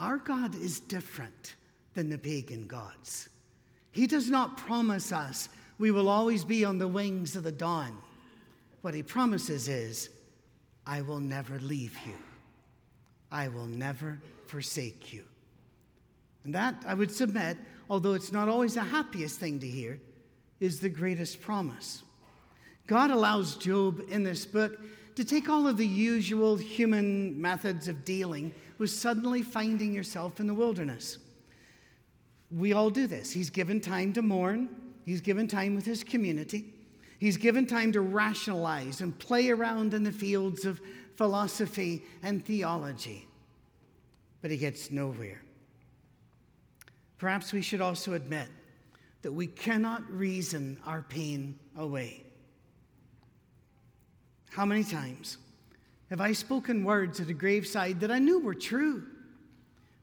Our 0.00 0.16
God 0.16 0.54
is 0.54 0.80
different 0.80 1.54
than 1.92 2.08
the 2.08 2.18
pagan 2.18 2.66
gods. 2.66 3.28
He 3.92 4.06
does 4.06 4.30
not 4.30 4.56
promise 4.56 5.12
us 5.12 5.48
we 5.78 5.90
will 5.90 6.08
always 6.08 6.44
be 6.44 6.64
on 6.64 6.78
the 6.78 6.88
wings 6.88 7.36
of 7.36 7.44
the 7.44 7.52
dawn. 7.52 7.98
What 8.80 8.94
he 8.94 9.02
promises 9.02 9.68
is, 9.68 10.08
I 10.86 11.02
will 11.02 11.20
never 11.20 11.58
leave 11.60 11.96
you. 12.06 12.14
I 13.30 13.48
will 13.48 13.66
never 13.66 14.20
forsake 14.46 15.12
you. 15.12 15.24
And 16.44 16.54
that, 16.54 16.84
I 16.86 16.94
would 16.94 17.10
submit, 17.10 17.56
although 17.88 18.12
it's 18.12 18.32
not 18.32 18.48
always 18.48 18.74
the 18.74 18.82
happiest 18.82 19.40
thing 19.40 19.58
to 19.60 19.66
hear, 19.66 19.98
is 20.60 20.78
the 20.78 20.88
greatest 20.88 21.40
promise. 21.40 22.02
God 22.86 23.10
allows 23.10 23.56
Job 23.56 24.02
in 24.10 24.22
this 24.24 24.44
book 24.44 24.78
to 25.16 25.24
take 25.24 25.48
all 25.48 25.66
of 25.66 25.76
the 25.76 25.86
usual 25.86 26.56
human 26.56 27.40
methods 27.40 27.88
of 27.88 28.04
dealing 28.04 28.52
with 28.78 28.90
suddenly 28.90 29.42
finding 29.42 29.94
yourself 29.94 30.40
in 30.40 30.46
the 30.46 30.54
wilderness. 30.54 31.18
We 32.50 32.72
all 32.72 32.90
do 32.90 33.06
this. 33.06 33.32
He's 33.32 33.50
given 33.50 33.80
time 33.80 34.12
to 34.14 34.22
mourn, 34.22 34.68
he's 35.04 35.20
given 35.20 35.48
time 35.48 35.74
with 35.74 35.86
his 35.86 36.04
community, 36.04 36.73
he's 37.24 37.38
given 37.38 37.64
time 37.64 37.90
to 37.90 38.02
rationalize 38.02 39.00
and 39.00 39.18
play 39.18 39.48
around 39.48 39.94
in 39.94 40.04
the 40.04 40.12
fields 40.12 40.66
of 40.66 40.78
philosophy 41.16 42.02
and 42.22 42.44
theology. 42.44 43.26
But 44.42 44.50
he 44.50 44.58
gets 44.58 44.90
nowhere. 44.90 45.40
Perhaps 47.16 47.54
we 47.54 47.62
should 47.62 47.80
also 47.80 48.12
admit 48.12 48.48
that 49.22 49.32
we 49.32 49.46
cannot 49.46 50.02
reason 50.10 50.78
our 50.84 51.00
pain 51.00 51.58
away. 51.78 52.26
How 54.50 54.66
many 54.66 54.84
times 54.84 55.38
have 56.10 56.20
I 56.20 56.32
spoken 56.32 56.84
words 56.84 57.20
at 57.20 57.30
a 57.30 57.32
graveside 57.32 58.00
that 58.00 58.10
I 58.10 58.18
knew 58.18 58.38
were 58.38 58.52
true, 58.52 59.02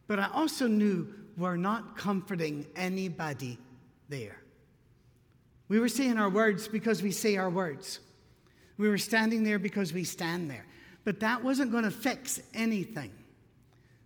but 0.08 0.18
I 0.18 0.28
also 0.34 0.66
knew 0.66 1.08
were 1.38 1.56
not 1.56 1.96
comforting 1.98 2.66
anybody 2.76 3.60
there? 4.10 4.41
We 5.72 5.80
were 5.80 5.88
saying 5.88 6.18
our 6.18 6.30
words 6.30 6.68
because 6.68 7.02
we 7.02 7.12
say 7.12 7.38
our 7.38 7.50
words. 7.50 8.02
We 8.78 8.90
were 8.90 8.98
standing 8.98 9.46
there 9.46 9.58
because 9.58 9.94
we 9.94 10.04
stand 10.04 10.52
there. 10.52 10.66
But 11.06 11.22
that 11.22 11.46
wasn't 11.46 11.72
going 11.72 11.86
to 11.86 11.92
fix 11.92 12.42
anything. 12.54 13.10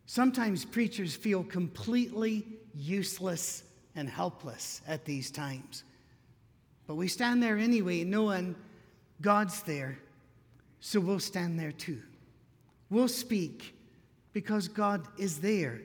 Sometimes 0.05 0.63
preachers 0.63 1.15
feel 1.15 1.43
completely 1.43 2.45
useless 2.75 3.63
and 3.95 4.07
helpless 4.07 4.84
at 4.88 5.05
these 5.05 5.31
times. 5.31 5.84
But 6.86 6.98
we 6.98 7.07
stand 7.07 7.41
there 7.41 7.57
anyway, 7.57 8.03
knowing 8.03 8.55
God's 9.19 9.63
there 9.63 9.98
so 10.81 11.00
we'll 11.00 11.19
stand 11.19 11.60
there 11.60 11.72
too. 11.72 12.03
We'll 12.91 13.07
speak 13.07 13.74
because 14.34 14.67
God 14.67 15.07
is 15.17 15.39
there. 15.39 15.81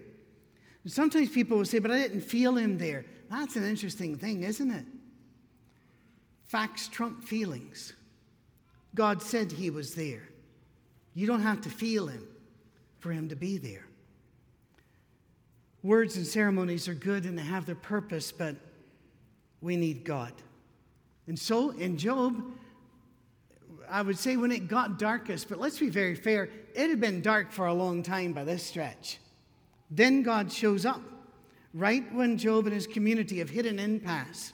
And 0.84 0.92
sometimes 0.92 1.30
people 1.30 1.56
will 1.56 1.64
say, 1.64 1.78
But 1.78 1.90
I 1.90 1.96
didn't 1.96 2.20
feel 2.20 2.56
him 2.58 2.76
there. 2.76 3.06
That's 3.30 3.56
an 3.56 3.64
interesting 3.64 4.18
thing, 4.18 4.42
isn't 4.42 4.70
it? 4.70 4.84
Facts 6.50 6.88
trump 6.88 7.22
feelings. 7.22 7.92
God 8.96 9.22
said 9.22 9.52
he 9.52 9.70
was 9.70 9.94
there. 9.94 10.28
You 11.14 11.28
don't 11.28 11.42
have 11.42 11.60
to 11.60 11.70
feel 11.70 12.08
him 12.08 12.26
for 12.98 13.12
him 13.12 13.28
to 13.28 13.36
be 13.36 13.56
there. 13.56 13.86
Words 15.84 16.16
and 16.16 16.26
ceremonies 16.26 16.88
are 16.88 16.94
good 16.94 17.24
and 17.24 17.38
they 17.38 17.44
have 17.44 17.66
their 17.66 17.76
purpose, 17.76 18.32
but 18.32 18.56
we 19.60 19.76
need 19.76 20.02
God. 20.02 20.32
And 21.28 21.38
so 21.38 21.70
in 21.70 21.96
Job, 21.96 22.42
I 23.88 24.02
would 24.02 24.18
say 24.18 24.36
when 24.36 24.50
it 24.50 24.66
got 24.66 24.98
darkest, 24.98 25.48
but 25.48 25.60
let's 25.60 25.78
be 25.78 25.88
very 25.88 26.16
fair, 26.16 26.50
it 26.74 26.90
had 26.90 27.00
been 27.00 27.22
dark 27.22 27.52
for 27.52 27.66
a 27.66 27.72
long 27.72 28.02
time 28.02 28.32
by 28.32 28.42
this 28.42 28.66
stretch. 28.66 29.18
Then 29.88 30.24
God 30.24 30.50
shows 30.50 30.84
up 30.84 31.02
right 31.74 32.12
when 32.12 32.36
Job 32.36 32.66
and 32.66 32.74
his 32.74 32.88
community 32.88 33.38
have 33.38 33.50
hit 33.50 33.66
an 33.66 33.78
impasse. 33.78 34.52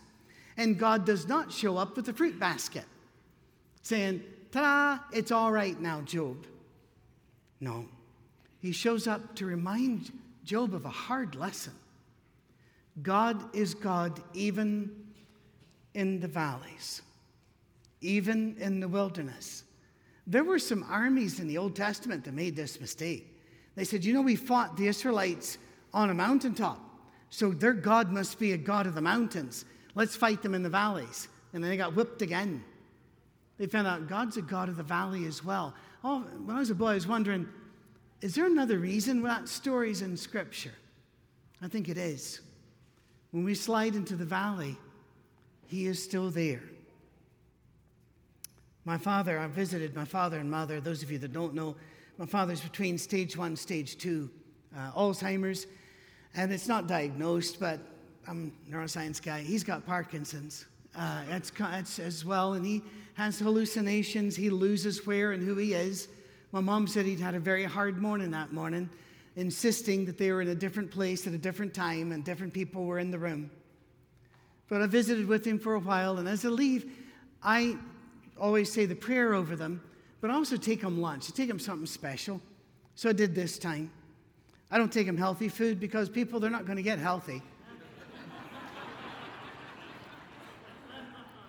And 0.56 0.78
God 0.78 1.04
does 1.04 1.28
not 1.28 1.52
show 1.52 1.76
up 1.76 1.96
with 1.96 2.08
a 2.08 2.12
fruit 2.12 2.38
basket 2.38 2.84
saying, 3.82 4.22
Ta 4.52 5.00
da, 5.10 5.16
it's 5.16 5.30
all 5.30 5.52
right 5.52 5.78
now, 5.80 6.00
Job. 6.02 6.46
No. 7.60 7.86
He 8.60 8.72
shows 8.72 9.06
up 9.06 9.34
to 9.36 9.46
remind 9.46 10.12
Job 10.44 10.74
of 10.74 10.84
a 10.84 10.90
hard 10.90 11.34
lesson. 11.34 11.74
God 13.02 13.54
is 13.54 13.74
God 13.74 14.22
even 14.32 14.90
in 15.94 16.20
the 16.20 16.28
valleys 16.28 17.02
even 18.00 18.56
in 18.58 18.80
the 18.80 18.88
wilderness. 18.88 19.64
There 20.26 20.44
were 20.44 20.58
some 20.58 20.84
armies 20.88 21.40
in 21.40 21.48
the 21.48 21.58
Old 21.58 21.76
Testament 21.76 22.24
that 22.24 22.34
made 22.34 22.56
this 22.56 22.80
mistake. 22.80 23.42
They 23.74 23.84
said, 23.84 24.04
You 24.04 24.12
know, 24.12 24.22
we 24.22 24.36
fought 24.36 24.76
the 24.76 24.88
Israelites 24.88 25.58
on 25.92 26.10
a 26.10 26.14
mountaintop, 26.14 26.80
so 27.30 27.50
their 27.50 27.72
God 27.72 28.10
must 28.10 28.38
be 28.38 28.52
a 28.52 28.56
God 28.56 28.86
of 28.86 28.94
the 28.94 29.00
mountains. 29.00 29.64
Let's 29.96 30.14
fight 30.14 30.42
them 30.42 30.54
in 30.54 30.62
the 30.62 30.70
valleys. 30.70 31.26
And 31.52 31.64
then 31.64 31.70
they 31.70 31.76
got 31.76 31.96
whipped 31.96 32.22
again. 32.22 32.62
They 33.58 33.66
found 33.66 33.88
out 33.88 34.06
God's 34.06 34.36
a 34.36 34.42
God 34.42 34.68
of 34.68 34.76
the 34.76 34.82
valley 34.82 35.24
as 35.26 35.42
well. 35.42 35.74
Oh, 36.04 36.20
when 36.44 36.54
I 36.54 36.60
was 36.60 36.70
a 36.70 36.74
boy, 36.74 36.90
I 36.90 36.94
was 36.94 37.08
wondering, 37.08 37.48
is 38.20 38.34
there 38.34 38.46
another 38.46 38.78
reason 38.78 39.22
that 39.22 39.48
story's 39.48 40.02
in 40.02 40.16
Scripture? 40.16 40.74
I 41.62 41.68
think 41.68 41.88
it 41.88 41.96
is. 41.96 42.40
When 43.30 43.42
we 43.42 43.54
slide 43.54 43.94
into 43.94 44.14
the 44.14 44.24
valley, 44.24 44.76
He 45.66 45.86
is 45.86 46.02
still 46.02 46.30
there. 46.30 46.62
My 48.84 48.98
father, 48.98 49.38
I 49.38 49.46
visited 49.46 49.96
my 49.96 50.04
father 50.04 50.38
and 50.38 50.50
mother. 50.50 50.80
Those 50.80 51.02
of 51.02 51.10
you 51.10 51.18
that 51.18 51.32
don't 51.32 51.54
know, 51.54 51.74
my 52.18 52.26
father's 52.26 52.60
between 52.60 52.98
stage 52.98 53.36
one, 53.36 53.56
stage 53.56 53.96
two 53.96 54.30
uh, 54.76 54.92
Alzheimer's, 54.92 55.66
and 56.34 56.52
it's 56.52 56.68
not 56.68 56.86
diagnosed, 56.86 57.58
but 57.58 57.80
I'm 58.28 58.52
a 58.68 58.74
neuroscience 58.74 59.22
guy. 59.22 59.40
He's 59.40 59.62
got 59.62 59.86
Parkinson's. 59.86 60.66
Uh, 60.96 61.22
it's 61.30 61.98
as 61.98 62.24
well, 62.24 62.54
and 62.54 62.66
he 62.66 62.82
has 63.14 63.38
hallucinations. 63.38 64.34
He 64.34 64.50
loses 64.50 65.06
where 65.06 65.32
and 65.32 65.42
who 65.42 65.54
he 65.56 65.74
is. 65.74 66.08
My 66.52 66.60
mom 66.60 66.86
said 66.86 67.06
he'd 67.06 67.20
had 67.20 67.34
a 67.34 67.40
very 67.40 67.64
hard 67.64 68.00
morning 68.00 68.30
that 68.32 68.52
morning, 68.52 68.88
insisting 69.36 70.06
that 70.06 70.18
they 70.18 70.32
were 70.32 70.42
in 70.42 70.48
a 70.48 70.54
different 70.54 70.90
place 70.90 71.26
at 71.26 71.34
a 71.34 71.38
different 71.38 71.72
time 71.74 72.12
and 72.12 72.24
different 72.24 72.52
people 72.52 72.84
were 72.84 72.98
in 72.98 73.10
the 73.10 73.18
room. 73.18 73.50
But 74.68 74.82
I 74.82 74.86
visited 74.86 75.26
with 75.26 75.44
him 75.44 75.58
for 75.58 75.74
a 75.74 75.80
while, 75.80 76.18
and 76.18 76.28
as 76.28 76.44
I 76.44 76.48
leave, 76.48 76.90
I 77.42 77.76
always 78.40 78.72
say 78.72 78.86
the 78.86 78.96
prayer 78.96 79.34
over 79.34 79.54
them, 79.54 79.80
but 80.20 80.30
I 80.30 80.34
also 80.34 80.56
take 80.56 80.80
them 80.80 81.00
lunch. 81.00 81.30
I 81.30 81.36
take 81.36 81.48
them 81.48 81.60
something 81.60 81.86
special. 81.86 82.40
So 82.96 83.10
I 83.10 83.12
did 83.12 83.34
this 83.34 83.58
time. 83.58 83.90
I 84.70 84.78
don't 84.78 84.92
take 84.92 85.06
them 85.06 85.18
healthy 85.18 85.48
food 85.48 85.78
because 85.78 86.08
people, 86.08 86.40
they're 86.40 86.50
not 86.50 86.64
going 86.64 86.76
to 86.76 86.82
get 86.82 86.98
healthy. 86.98 87.42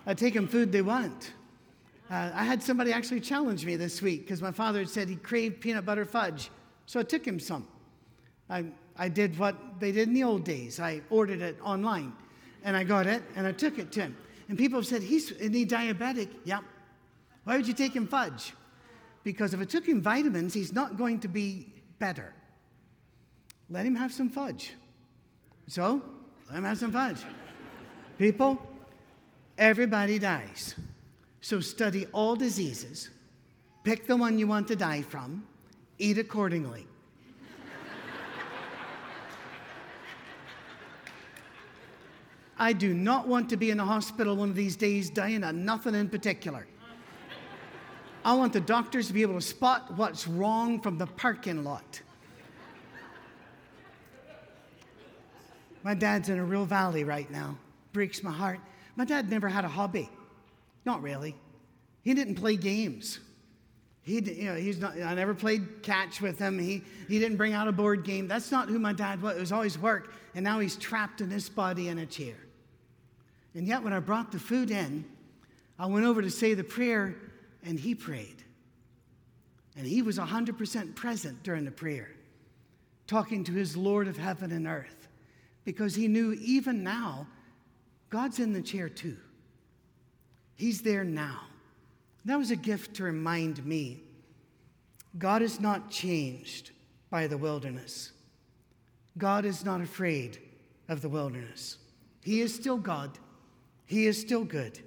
I 0.08 0.14
take 0.14 0.32
them 0.32 0.48
food 0.48 0.72
they 0.72 0.80
want. 0.80 1.34
Uh, 2.10 2.30
I 2.32 2.42
had 2.42 2.62
somebody 2.62 2.94
actually 2.94 3.20
challenge 3.20 3.66
me 3.66 3.76
this 3.76 4.00
week 4.00 4.22
because 4.22 4.40
my 4.40 4.50
father 4.50 4.78
had 4.78 4.88
said 4.88 5.06
he 5.06 5.16
craved 5.16 5.60
peanut 5.60 5.84
butter 5.84 6.06
fudge. 6.06 6.50
So 6.86 6.98
I 6.98 7.02
took 7.02 7.26
him 7.26 7.38
some. 7.38 7.68
I, 8.48 8.64
I 8.96 9.10
did 9.10 9.38
what 9.38 9.54
they 9.78 9.92
did 9.92 10.08
in 10.08 10.14
the 10.14 10.24
old 10.24 10.44
days. 10.44 10.80
I 10.80 11.02
ordered 11.10 11.42
it 11.42 11.58
online 11.62 12.14
and 12.64 12.74
I 12.74 12.84
got 12.84 13.06
it 13.06 13.22
and 13.36 13.46
I 13.46 13.52
took 13.52 13.78
it 13.78 13.92
to 13.92 14.00
him. 14.00 14.16
And 14.48 14.56
people 14.56 14.78
have 14.78 14.86
said, 14.86 15.02
He's 15.02 15.30
is 15.30 15.52
he 15.52 15.66
diabetic? 15.66 16.30
Yeah. 16.44 16.60
Why 17.44 17.58
would 17.58 17.68
you 17.68 17.74
take 17.74 17.94
him 17.94 18.06
fudge? 18.06 18.54
Because 19.24 19.52
if 19.52 19.60
I 19.60 19.64
took 19.64 19.86
him 19.86 20.00
vitamins, 20.00 20.54
he's 20.54 20.72
not 20.72 20.96
going 20.96 21.20
to 21.20 21.28
be 21.28 21.70
better. 21.98 22.32
Let 23.68 23.84
him 23.84 23.94
have 23.94 24.14
some 24.14 24.30
fudge. 24.30 24.72
So, 25.66 26.00
let 26.48 26.56
him 26.56 26.64
have 26.64 26.78
some 26.78 26.92
fudge. 26.92 27.18
People, 28.18 28.58
everybody 29.58 30.18
dies. 30.18 30.74
So 31.40 31.60
study 31.60 32.06
all 32.12 32.36
diseases, 32.36 33.10
pick 33.84 34.06
the 34.06 34.16
one 34.16 34.38
you 34.38 34.46
want 34.46 34.68
to 34.68 34.76
die 34.76 35.02
from, 35.02 35.46
eat 35.98 36.18
accordingly. 36.18 36.86
I 42.60 42.72
do 42.72 42.92
not 42.92 43.28
want 43.28 43.48
to 43.50 43.56
be 43.56 43.70
in 43.70 43.78
a 43.78 43.84
hospital 43.84 44.34
one 44.34 44.50
of 44.50 44.56
these 44.56 44.74
days 44.74 45.10
dying 45.10 45.44
of 45.44 45.54
nothing 45.54 45.94
in 45.94 46.08
particular. 46.08 46.66
I 48.24 48.34
want 48.34 48.52
the 48.52 48.60
doctors 48.60 49.06
to 49.06 49.12
be 49.12 49.22
able 49.22 49.34
to 49.34 49.40
spot 49.40 49.96
what's 49.96 50.26
wrong 50.26 50.80
from 50.80 50.98
the 50.98 51.06
parking 51.06 51.62
lot. 51.62 52.00
My 55.84 55.94
dad's 55.94 56.28
in 56.28 56.38
a 56.38 56.44
real 56.44 56.64
valley 56.64 57.04
right 57.04 57.30
now. 57.30 57.56
Breaks 57.92 58.24
my 58.24 58.32
heart. 58.32 58.58
My 58.98 59.04
dad 59.04 59.30
never 59.30 59.48
had 59.48 59.64
a 59.64 59.68
hobby. 59.68 60.10
Not 60.84 61.02
really. 61.02 61.36
He 62.02 62.14
didn't 62.14 62.34
play 62.34 62.56
games. 62.56 63.20
He, 64.02 64.20
you 64.20 64.46
know, 64.46 64.56
he's 64.56 64.78
not, 64.78 65.00
I 65.00 65.14
never 65.14 65.34
played 65.34 65.84
catch 65.84 66.20
with 66.20 66.40
him. 66.40 66.58
He, 66.58 66.82
he 67.06 67.20
didn't 67.20 67.36
bring 67.36 67.52
out 67.52 67.68
a 67.68 67.72
board 67.72 68.02
game. 68.04 68.26
That's 68.26 68.50
not 68.50 68.68
who 68.68 68.80
my 68.80 68.92
dad 68.92 69.22
was. 69.22 69.36
It 69.36 69.40
was 69.40 69.52
always 69.52 69.78
work. 69.78 70.12
And 70.34 70.42
now 70.42 70.58
he's 70.58 70.74
trapped 70.74 71.20
in 71.20 71.28
this 71.28 71.48
body 71.48 71.86
in 71.88 71.98
a 71.98 72.06
chair. 72.06 72.34
And 73.54 73.68
yet, 73.68 73.84
when 73.84 73.92
I 73.92 74.00
brought 74.00 74.32
the 74.32 74.40
food 74.40 74.72
in, 74.72 75.04
I 75.78 75.86
went 75.86 76.04
over 76.04 76.20
to 76.20 76.30
say 76.30 76.54
the 76.54 76.64
prayer, 76.64 77.14
and 77.64 77.78
he 77.78 77.94
prayed. 77.94 78.42
And 79.76 79.86
he 79.86 80.02
was 80.02 80.18
100% 80.18 80.96
present 80.96 81.44
during 81.44 81.64
the 81.64 81.70
prayer, 81.70 82.10
talking 83.06 83.44
to 83.44 83.52
his 83.52 83.76
Lord 83.76 84.08
of 84.08 84.16
heaven 84.16 84.50
and 84.50 84.66
earth, 84.66 85.06
because 85.64 85.94
he 85.94 86.08
knew 86.08 86.32
even 86.40 86.82
now, 86.82 87.28
God's 88.10 88.38
in 88.38 88.52
the 88.52 88.62
chair 88.62 88.88
too. 88.88 89.16
He's 90.56 90.82
there 90.82 91.04
now. 91.04 91.42
That 92.24 92.38
was 92.38 92.50
a 92.50 92.56
gift 92.56 92.94
to 92.96 93.04
remind 93.04 93.64
me 93.64 94.02
God 95.18 95.42
is 95.42 95.60
not 95.60 95.90
changed 95.90 96.70
by 97.10 97.26
the 97.26 97.38
wilderness. 97.38 98.12
God 99.16 99.44
is 99.44 99.64
not 99.64 99.80
afraid 99.80 100.38
of 100.88 101.00
the 101.00 101.08
wilderness. 101.08 101.78
He 102.22 102.40
is 102.40 102.54
still 102.54 102.76
God. 102.76 103.18
He 103.86 104.06
is 104.06 104.20
still 104.20 104.44
good. 104.44 104.78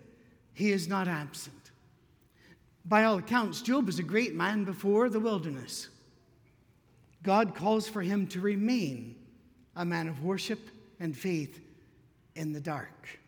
He 0.54 0.72
is 0.72 0.88
not 0.88 1.08
absent. 1.08 1.72
By 2.86 3.04
all 3.04 3.18
accounts, 3.18 3.62
Job 3.62 3.86
was 3.86 4.00
a 4.00 4.04
great 4.04 4.36
man 4.36 4.64
before 4.64 5.10
the 5.10 5.20
wilderness. 5.20 5.90
God 7.24 7.56
calls 7.56 7.88
for 7.88 8.02
him 8.02 8.28
to 8.28 8.42
remain 8.42 9.16
a 9.76 9.86
man 9.86 10.08
of 10.08 10.24
worship 10.24 10.60
and 11.00 11.16
faith 11.16 11.60
in 12.36 12.54
the 12.54 12.60
dark. 12.60 13.20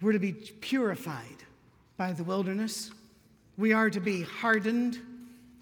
We're 0.00 0.12
to 0.12 0.18
be 0.18 0.32
purified 0.32 1.44
by 1.96 2.12
the 2.12 2.24
wilderness. 2.24 2.90
We 3.58 3.72
are 3.72 3.90
to 3.90 4.00
be 4.00 4.22
hardened. 4.22 4.98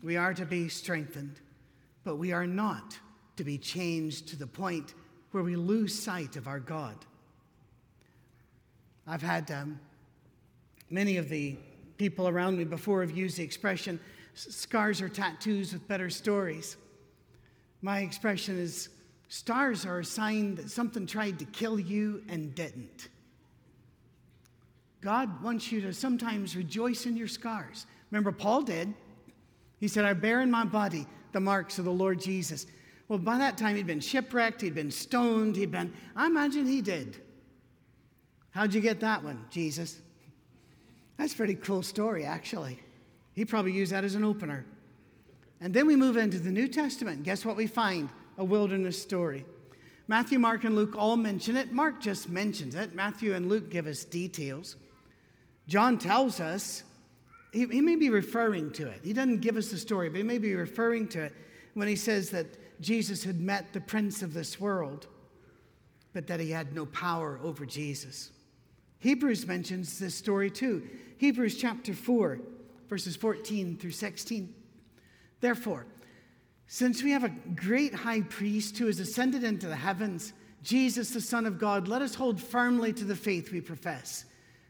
We 0.02 0.16
are 0.16 0.32
to 0.34 0.46
be 0.46 0.68
strengthened. 0.68 1.40
But 2.04 2.16
we 2.16 2.32
are 2.32 2.46
not 2.46 2.96
to 3.36 3.44
be 3.44 3.58
changed 3.58 4.28
to 4.28 4.36
the 4.36 4.46
point 4.46 4.94
where 5.32 5.42
we 5.42 5.56
lose 5.56 5.98
sight 5.98 6.36
of 6.36 6.46
our 6.46 6.60
God. 6.60 6.96
I've 9.06 9.22
had 9.22 9.50
um, 9.50 9.80
many 10.90 11.16
of 11.16 11.28
the 11.28 11.56
people 11.96 12.28
around 12.28 12.58
me 12.58 12.64
before 12.64 13.00
have 13.00 13.10
used 13.10 13.38
the 13.38 13.42
expression 13.42 13.98
scars 14.34 15.00
or 15.00 15.08
tattoos 15.08 15.72
with 15.72 15.86
better 15.88 16.08
stories. 16.08 16.76
My 17.82 18.00
expression 18.00 18.58
is 18.58 18.88
stars 19.28 19.86
are 19.86 20.00
a 20.00 20.04
sign 20.04 20.56
that 20.56 20.70
something 20.70 21.06
tried 21.06 21.38
to 21.38 21.44
kill 21.44 21.78
you 21.78 22.22
and 22.28 22.54
didn't. 22.54 23.08
God 25.00 25.42
wants 25.42 25.70
you 25.70 25.80
to 25.82 25.92
sometimes 25.92 26.56
rejoice 26.56 27.06
in 27.06 27.16
your 27.16 27.28
scars. 27.28 27.86
Remember, 28.10 28.32
Paul 28.32 28.62
did. 28.62 28.92
He 29.78 29.86
said, 29.86 30.04
I 30.04 30.12
bear 30.12 30.40
in 30.40 30.50
my 30.50 30.64
body 30.64 31.06
the 31.32 31.40
marks 31.40 31.78
of 31.78 31.84
the 31.84 31.92
Lord 31.92 32.20
Jesus. 32.20 32.66
Well, 33.06 33.18
by 33.18 33.38
that 33.38 33.56
time, 33.56 33.76
he'd 33.76 33.86
been 33.86 34.00
shipwrecked, 34.00 34.60
he'd 34.60 34.74
been 34.74 34.90
stoned, 34.90 35.56
he'd 35.56 35.70
been, 35.70 35.92
I 36.16 36.26
imagine 36.26 36.66
he 36.66 36.82
did. 36.82 37.16
How'd 38.50 38.74
you 38.74 38.80
get 38.80 39.00
that 39.00 39.22
one, 39.22 39.44
Jesus? 39.50 40.00
That's 41.16 41.32
a 41.32 41.36
pretty 41.36 41.54
cool 41.54 41.82
story, 41.82 42.24
actually. 42.24 42.80
He 43.34 43.44
probably 43.44 43.72
used 43.72 43.92
that 43.92 44.04
as 44.04 44.14
an 44.14 44.24
opener. 44.24 44.66
And 45.60 45.72
then 45.72 45.86
we 45.86 45.96
move 45.96 46.16
into 46.16 46.38
the 46.38 46.50
New 46.50 46.68
Testament. 46.68 47.22
Guess 47.22 47.44
what 47.44 47.56
we 47.56 47.66
find? 47.66 48.08
A 48.38 48.44
wilderness 48.44 49.00
story. 49.00 49.44
Matthew, 50.06 50.38
Mark, 50.38 50.64
and 50.64 50.74
Luke 50.74 50.94
all 50.96 51.18
mention 51.18 51.56
it. 51.56 51.70
Mark 51.70 52.00
just 52.00 52.30
mentions 52.30 52.74
it. 52.74 52.94
Matthew 52.94 53.34
and 53.34 53.48
Luke 53.48 53.68
give 53.68 53.86
us 53.86 54.04
details. 54.04 54.76
John 55.66 55.98
tells 55.98 56.40
us, 56.40 56.82
he, 57.52 57.66
he, 57.66 57.82
may 57.82 57.96
be 57.96 58.08
referring 58.08 58.72
to 58.72 58.88
it. 58.88 59.00
He 59.04 59.12
doesn't 59.12 59.40
give 59.40 59.56
us 59.56 59.70
the 59.70 59.76
story, 59.76 60.08
but 60.08 60.16
he 60.16 60.22
may 60.22 60.38
be 60.38 60.54
referring 60.54 61.08
to 61.08 61.24
it 61.24 61.34
when 61.74 61.88
he 61.88 61.96
says 61.96 62.30
that 62.30 62.80
Jesus 62.80 63.22
had 63.22 63.40
met 63.40 63.72
the 63.72 63.80
prince 63.80 64.22
of 64.22 64.32
this 64.32 64.58
world, 64.58 65.06
but 66.14 66.26
that 66.26 66.40
he 66.40 66.50
had 66.50 66.74
no 66.74 66.86
power 66.86 67.38
over 67.42 67.66
Jesus. 67.66 68.30
Hebrews 69.00 69.46
mentions 69.46 69.98
this 69.98 70.14
story 70.14 70.50
too. 70.50 70.88
Hebrews 71.18 71.56
chapter 71.56 71.92
4, 71.92 72.40
verses 72.88 73.16
14 73.16 73.76
through 73.76 73.90
16. 73.90 74.54
Therefore, 75.40 75.86
since 76.70 77.02
we 77.02 77.10
have 77.12 77.24
a 77.24 77.32
great 77.56 77.94
high 77.94 78.20
priest 78.20 78.76
who 78.76 78.86
has 78.86 79.00
ascended 79.00 79.42
into 79.42 79.66
the 79.66 79.76
heavens, 79.76 80.34
Jesus, 80.62 81.10
the 81.10 81.20
Son 81.20 81.46
of 81.46 81.58
God, 81.58 81.88
let 81.88 82.02
us 82.02 82.14
hold 82.14 82.40
firmly 82.40 82.92
to 82.92 83.04
the 83.04 83.16
faith 83.16 83.50
we 83.50 83.62
profess. 83.62 84.26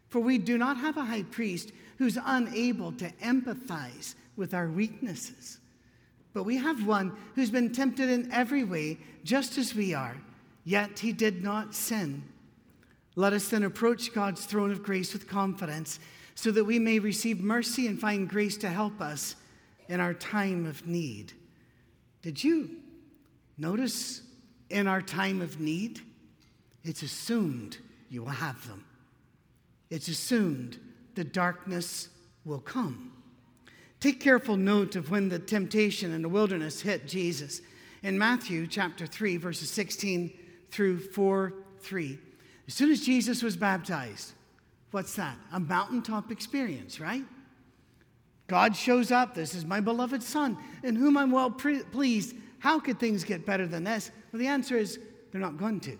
For 0.09 0.21
we 0.21 0.39
do 0.39 0.57
not 0.57 0.77
have 0.77 0.97
a 0.97 1.05
high 1.05 1.25
priest 1.25 1.73
who's 1.99 2.17
unable 2.25 2.93
to 2.93 3.11
empathize 3.21 4.15
with 4.37 4.55
our 4.55 4.69
weaknesses. 4.69 5.59
But 6.33 6.45
we 6.45 6.57
have 6.59 6.87
one 6.87 7.17
who's 7.35 7.51
been 7.51 7.73
tempted 7.73 8.09
in 8.09 8.31
every 8.31 8.63
way, 8.63 8.99
just 9.25 9.59
as 9.59 9.75
we 9.75 9.93
are, 9.93 10.17
yet 10.65 11.01
he 11.01 11.13
did 11.13 11.43
not 11.43 11.75
sin. 11.75 12.23
Let 13.17 13.33
us 13.33 13.49
then 13.49 13.65
approach 13.65 14.15
God's 14.15 14.45
throne 14.45 14.71
of 14.71 14.85
grace 14.85 15.13
with 15.13 15.27
confidence, 15.27 15.99
so 16.37 16.53
that 16.53 16.65
we 16.65 16.79
may 16.79 17.01
receive 17.01 17.41
mercy 17.41 17.89
and 17.89 18.01
find 18.01 18.29
grace 18.29 18.57
to 18.59 18.69
help 18.69 19.01
us 19.01 19.35
in 19.89 19.99
our 19.99 20.15
time 20.15 20.65
of 20.65 20.87
need. 20.87 21.33
Did 22.23 22.43
you 22.43 22.71
notice 23.57 24.23
in 24.71 24.87
our 24.87 25.03
time 25.03 25.41
of 25.41 25.61
need? 25.61 26.01
It's 26.85 27.03
assumed 27.03 27.79
you 28.11 28.23
will 28.23 28.31
have 28.31 28.67
them. 28.67 28.85
It's 29.91 30.09
assumed 30.09 30.79
the 31.15 31.25
darkness 31.25 32.09
will 32.45 32.61
come. 32.61 33.13
Take 34.01 34.21
careful 34.21 34.57
note 34.57 34.97
of 34.97 35.11
when 35.11 35.29
the 35.29 35.39
temptation 35.39 36.13
in 36.13 36.23
the 36.23 36.29
wilderness 36.29 36.81
hit 36.81 37.09
Jesus. 37.09 37.61
In 38.03 38.17
Matthew 38.17 38.67
chapter 38.67 39.07
3, 39.07 39.37
verses 39.39 39.71
16 39.71 40.33
through 40.71 41.01
4 41.01 41.53
3. 41.81 42.19
As 42.67 42.75
soon 42.75 42.91
as 42.91 43.01
Jesus 43.01 43.43
was 43.43 43.57
baptized, 43.57 44.33
what's 44.91 45.15
that? 45.15 45.37
A 45.53 45.61
mountaintop 45.61 46.31
experience, 46.31 47.01
right? 47.01 47.25
God 48.49 48.75
shows 48.75 49.13
up. 49.13 49.35
This 49.35 49.55
is 49.55 49.65
my 49.65 49.81
beloved 49.81 50.23
Son, 50.23 50.57
in 50.83 50.97
whom 50.97 51.17
I'm 51.17 51.31
well 51.31 51.51
pre- 51.51 51.83
pleased. 51.85 52.35
How 52.59 52.81
could 52.81 52.99
things 52.99 53.23
get 53.23 53.47
better 53.47 53.67
than 53.67 53.85
this? 53.85 54.11
Well, 54.33 54.41
the 54.41 54.49
answer 54.49 54.77
is 54.77 54.99
they're 55.31 55.41
not 55.41 55.59
going 55.59 55.81
to. 55.81 55.97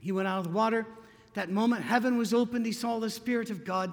He 0.00 0.12
went 0.12 0.28
out 0.28 0.38
of 0.38 0.44
the 0.44 0.50
water. 0.50 0.86
That 1.34 1.50
moment, 1.50 1.82
heaven 1.82 2.18
was 2.18 2.34
opened. 2.34 2.66
He 2.66 2.72
saw 2.72 2.98
the 2.98 3.08
Spirit 3.08 3.50
of 3.50 3.64
God 3.64 3.92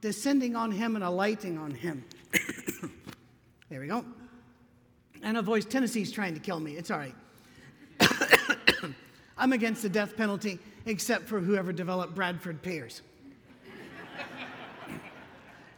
descending 0.00 0.56
on 0.56 0.72
him 0.72 0.96
and 0.96 1.04
alighting 1.04 1.58
on 1.58 1.70
him. 1.70 2.04
there 3.68 3.80
we 3.80 3.86
go. 3.86 4.04
And 5.22 5.36
a 5.36 5.42
voice, 5.42 5.64
Tennessee's 5.64 6.10
trying 6.10 6.34
to 6.34 6.40
kill 6.40 6.60
me. 6.60 6.76
It's 6.76 6.90
all 6.90 6.98
right. 6.98 7.14
I'm 9.38 9.52
against 9.52 9.82
the 9.82 9.88
death 9.88 10.16
penalty, 10.16 10.58
except 10.86 11.28
for 11.28 11.40
whoever 11.40 11.72
developed 11.72 12.14
Bradford 12.14 12.62
pears. 12.62 13.02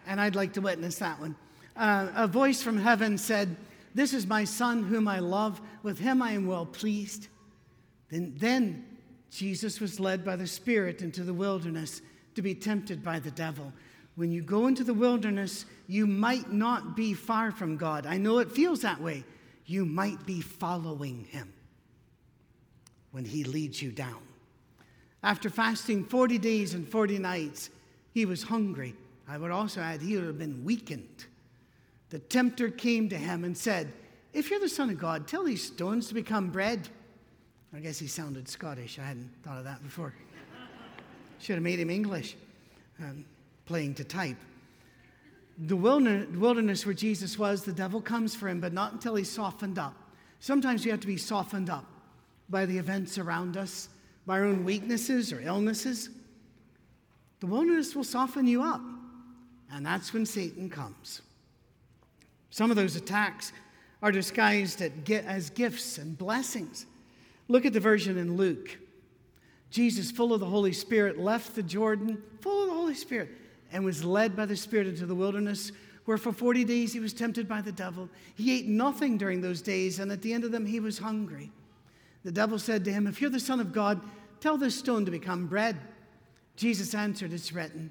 And 0.07 0.21
I'd 0.21 0.37
like 0.37 0.53
to 0.55 0.61
witness 0.61 0.99
that 0.99 1.21
one. 1.21 1.37
Uh, 1.77 2.09
a 2.15 2.27
voice 2.27 2.63
from 2.63 2.79
heaven 2.79 3.19
said, 3.19 3.57
This 3.95 4.15
is 4.15 4.27
my 4.27 4.45
son 4.45 4.83
whom 4.83 5.09
I 5.09 5.19
love. 5.19 5.61
With 5.83 5.99
him 5.99 6.23
I 6.23 6.33
am 6.33 6.47
well 6.47 6.67
pleased. 6.67 7.29
Then, 8.11 8.35
then 8.37 8.85
Jesus 9.31 9.81
was 9.81 10.01
led 10.01 10.25
by 10.25 10.37
the 10.37 10.47
Spirit 10.47 11.03
into 11.03 11.23
the 11.23 11.35
wilderness 11.35 12.01
to 12.35 12.43
be 12.43 12.55
tempted 12.55 13.03
by 13.03 13.19
the 13.19 13.31
devil. 13.31 13.73
When 14.15 14.33
you 14.33 14.43
go 14.43 14.67
into 14.67 14.85
the 14.85 14.95
wilderness, 14.95 15.67
you 15.87 16.07
might 16.07 16.51
not 16.51 16.97
be 16.97 17.13
far 17.13 17.51
from 17.51 17.77
God. 17.77 18.07
I 18.07 18.17
know 18.17 18.39
it 18.39 18.51
feels 18.51 18.81
that 18.81 19.01
way. 19.01 19.25
You 19.67 19.85
might 19.85 20.25
be 20.25 20.41
following 20.41 21.25
him 21.25 21.53
when 23.11 23.25
he 23.25 23.45
leads 23.45 23.83
you 23.83 23.91
down. 23.91 24.21
After 25.23 25.51
fasting 25.51 26.05
40 26.05 26.39
days 26.39 26.73
and 26.73 26.89
40 26.89 27.19
nights, 27.19 27.71
he 28.13 28.25
was 28.25 28.45
hungry. 28.45 28.95
I 29.29 29.39
would 29.39 29.51
also 29.51 29.81
add, 29.81 30.01
he 30.01 30.17
would 30.17 30.27
have 30.27 30.39
been 30.39 30.65
weakened. 30.65 31.27
The 32.11 32.19
tempter 32.19 32.71
came 32.71 33.09
to 33.09 33.17
him 33.17 33.45
and 33.45 33.57
said, 33.57 33.93
If 34.33 34.51
you're 34.51 34.61
the 34.61 34.69
Son 34.69 34.91
of 34.91 34.99
God, 34.99 35.27
tell 35.27 35.45
these 35.45 35.65
stones 35.65 36.09
to 36.09 36.15
become 36.15 36.51
bread. 36.51 36.89
I 37.75 37.81
guess 37.81 37.99
he 37.99 38.07
sounded 38.07 38.49
Scottish. 38.49 38.99
I 38.99 39.03
hadn't 39.03 39.31
thought 39.43 39.59
of 39.59 39.65
that 39.65 39.83
before. 39.83 40.15
Should 41.41 41.57
have 41.57 41.63
made 41.63 41.81
him 41.81 41.91
English, 41.91 42.37
um, 43.01 43.25
playing 43.67 43.95
to 43.95 44.05
type. 44.05 44.37
The 45.59 45.77
wilderness 45.77 46.85
where 46.85 46.95
Jesus 46.95 47.39
was, 47.39 47.65
the 47.65 47.73
devil 47.73 48.01
comes 48.01 48.35
for 48.35 48.49
him, 48.49 48.61
but 48.61 48.73
not 48.73 48.93
until 48.93 49.15
he's 49.15 49.31
softened 49.31 49.79
up. 49.79 49.95
Sometimes 50.39 50.85
we 50.85 50.91
have 50.91 51.01
to 51.01 51.07
be 51.07 51.17
softened 51.17 51.71
up 51.71 51.87
by 52.49 52.67
the 52.67 52.77
events 52.77 53.19
around 53.19 53.57
us, 53.57 53.89
by 54.27 54.39
our 54.39 54.45
own 54.45 54.65
weaknesses 54.65 55.33
or 55.33 55.41
illnesses. 55.41 56.11
The 57.41 57.47
wilderness 57.47 57.95
will 57.97 58.05
soften 58.05 58.47
you 58.47 58.63
up, 58.63 58.83
and 59.73 59.85
that's 59.85 60.13
when 60.13 60.27
Satan 60.27 60.71
comes. 60.71 61.23
Some 62.51 62.71
of 62.71 62.77
those 62.77 62.97
attacks 62.97 63.53
are 64.03 64.13
disguised 64.13 64.83
as 65.11 65.51
gifts 65.51 65.99
and 65.99 66.17
blessings. 66.17 66.87
Look 67.49 67.65
at 67.65 67.73
the 67.73 67.81
version 67.81 68.19
in 68.19 68.37
Luke. 68.37 68.79
Jesus, 69.71 70.11
full 70.11 70.33
of 70.33 70.41
the 70.41 70.47
Holy 70.47 70.73
Spirit, 70.73 71.19
left 71.19 71.55
the 71.55 71.63
Jordan, 71.63 72.23
full 72.41 72.63
of 72.63 72.69
the 72.69 72.75
Holy 72.75 72.95
Spirit, 72.95 73.31
and 73.73 73.85
was 73.85 74.05
led 74.05 74.37
by 74.37 74.47
the 74.47 74.57
Spirit 74.57 74.87
into 74.87 75.07
the 75.07 75.15
wilderness, 75.15 75.73
where 76.05 76.19
for 76.19 76.33
40 76.33 76.65
days 76.65 76.93
he 76.93 77.01
was 77.01 77.13
tempted 77.13 77.49
by 77.49 77.61
the 77.61 77.73
devil. 77.73 78.09
He 78.37 78.57
ate 78.57 78.67
nothing 78.67 79.19
during 79.19 79.41
those 79.41 79.61
days, 79.61 79.99
and 79.99 80.13
at 80.13 80.23
the 80.23 80.33
end 80.33 80.45
of 80.45 80.53
them 80.53 80.67
he 80.67 80.81
was 80.81 80.99
hungry. 80.99 81.51
The 82.25 82.33
devil 82.33 82.59
said 82.59 82.85
to 82.85 82.93
him, 82.93 83.07
If 83.07 83.21
you're 83.21 83.31
the 83.31 83.41
Son 83.41 83.61
of 83.61 83.73
God, 83.73 84.01
tell 84.41 84.57
this 84.57 84.79
stone 84.79 85.05
to 85.05 85.11
become 85.11 85.47
bread. 85.47 85.77
Jesus 86.57 86.95
answered, 86.95 87.33
It's 87.33 87.53
written, 87.53 87.91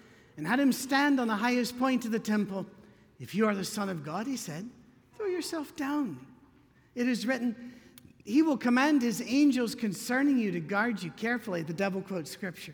and 0.41 0.47
had 0.47 0.59
him 0.59 0.71
stand 0.71 1.19
on 1.19 1.27
the 1.27 1.35
highest 1.35 1.77
point 1.77 2.03
of 2.03 2.11
the 2.11 2.17
temple. 2.17 2.65
If 3.19 3.35
you 3.35 3.45
are 3.45 3.53
the 3.53 3.63
Son 3.63 3.89
of 3.89 4.03
God, 4.03 4.25
he 4.25 4.35
said, 4.35 4.67
throw 5.15 5.27
yourself 5.27 5.75
down. 5.75 6.19
It 6.95 7.07
is 7.07 7.27
written, 7.27 7.73
He 8.25 8.41
will 8.41 8.57
command 8.57 9.03
His 9.03 9.21
angels 9.21 9.75
concerning 9.75 10.39
you 10.39 10.51
to 10.51 10.59
guard 10.59 11.03
you 11.03 11.11
carefully. 11.11 11.61
The 11.61 11.73
devil 11.73 12.01
quotes 12.01 12.31
scripture. 12.31 12.73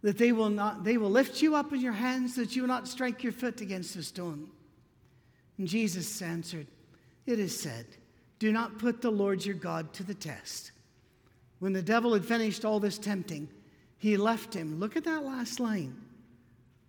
That 0.00 0.16
they 0.16 0.32
will, 0.32 0.48
not, 0.48 0.82
they 0.82 0.96
will 0.96 1.10
lift 1.10 1.42
you 1.42 1.54
up 1.54 1.74
in 1.74 1.82
your 1.82 1.92
hands, 1.92 2.36
that 2.36 2.56
you 2.56 2.62
will 2.62 2.68
not 2.68 2.88
strike 2.88 3.22
your 3.22 3.34
foot 3.34 3.60
against 3.60 3.94
a 3.96 4.02
stone. 4.02 4.48
And 5.58 5.68
Jesus 5.68 6.22
answered, 6.22 6.68
It 7.26 7.38
is 7.38 7.60
said, 7.60 7.84
Do 8.38 8.50
not 8.50 8.78
put 8.78 9.02
the 9.02 9.10
Lord 9.10 9.44
your 9.44 9.56
God 9.56 9.92
to 9.92 10.04
the 10.04 10.14
test. 10.14 10.72
When 11.58 11.74
the 11.74 11.82
devil 11.82 12.14
had 12.14 12.24
finished 12.24 12.64
all 12.64 12.80
this 12.80 12.96
tempting, 12.96 13.50
he 13.98 14.16
left 14.16 14.54
him. 14.54 14.80
Look 14.80 14.96
at 14.96 15.04
that 15.04 15.26
last 15.26 15.60
line 15.60 15.94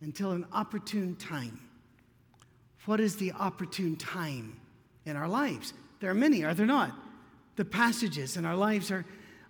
until 0.02 0.32
an 0.32 0.46
opportune 0.52 1.16
time. 1.16 1.60
What 2.86 3.00
is 3.00 3.16
the 3.18 3.32
opportune 3.34 3.96
time 3.96 4.60
in 5.06 5.16
our 5.16 5.28
lives? 5.28 5.74
There 6.00 6.10
are 6.10 6.16
many, 6.16 6.44
are 6.44 6.54
there 6.54 6.66
not? 6.66 6.94
The 7.56 7.66
passages 7.66 8.38
in 8.38 8.46
our 8.46 8.56
lives 8.56 8.90
are 8.92 9.06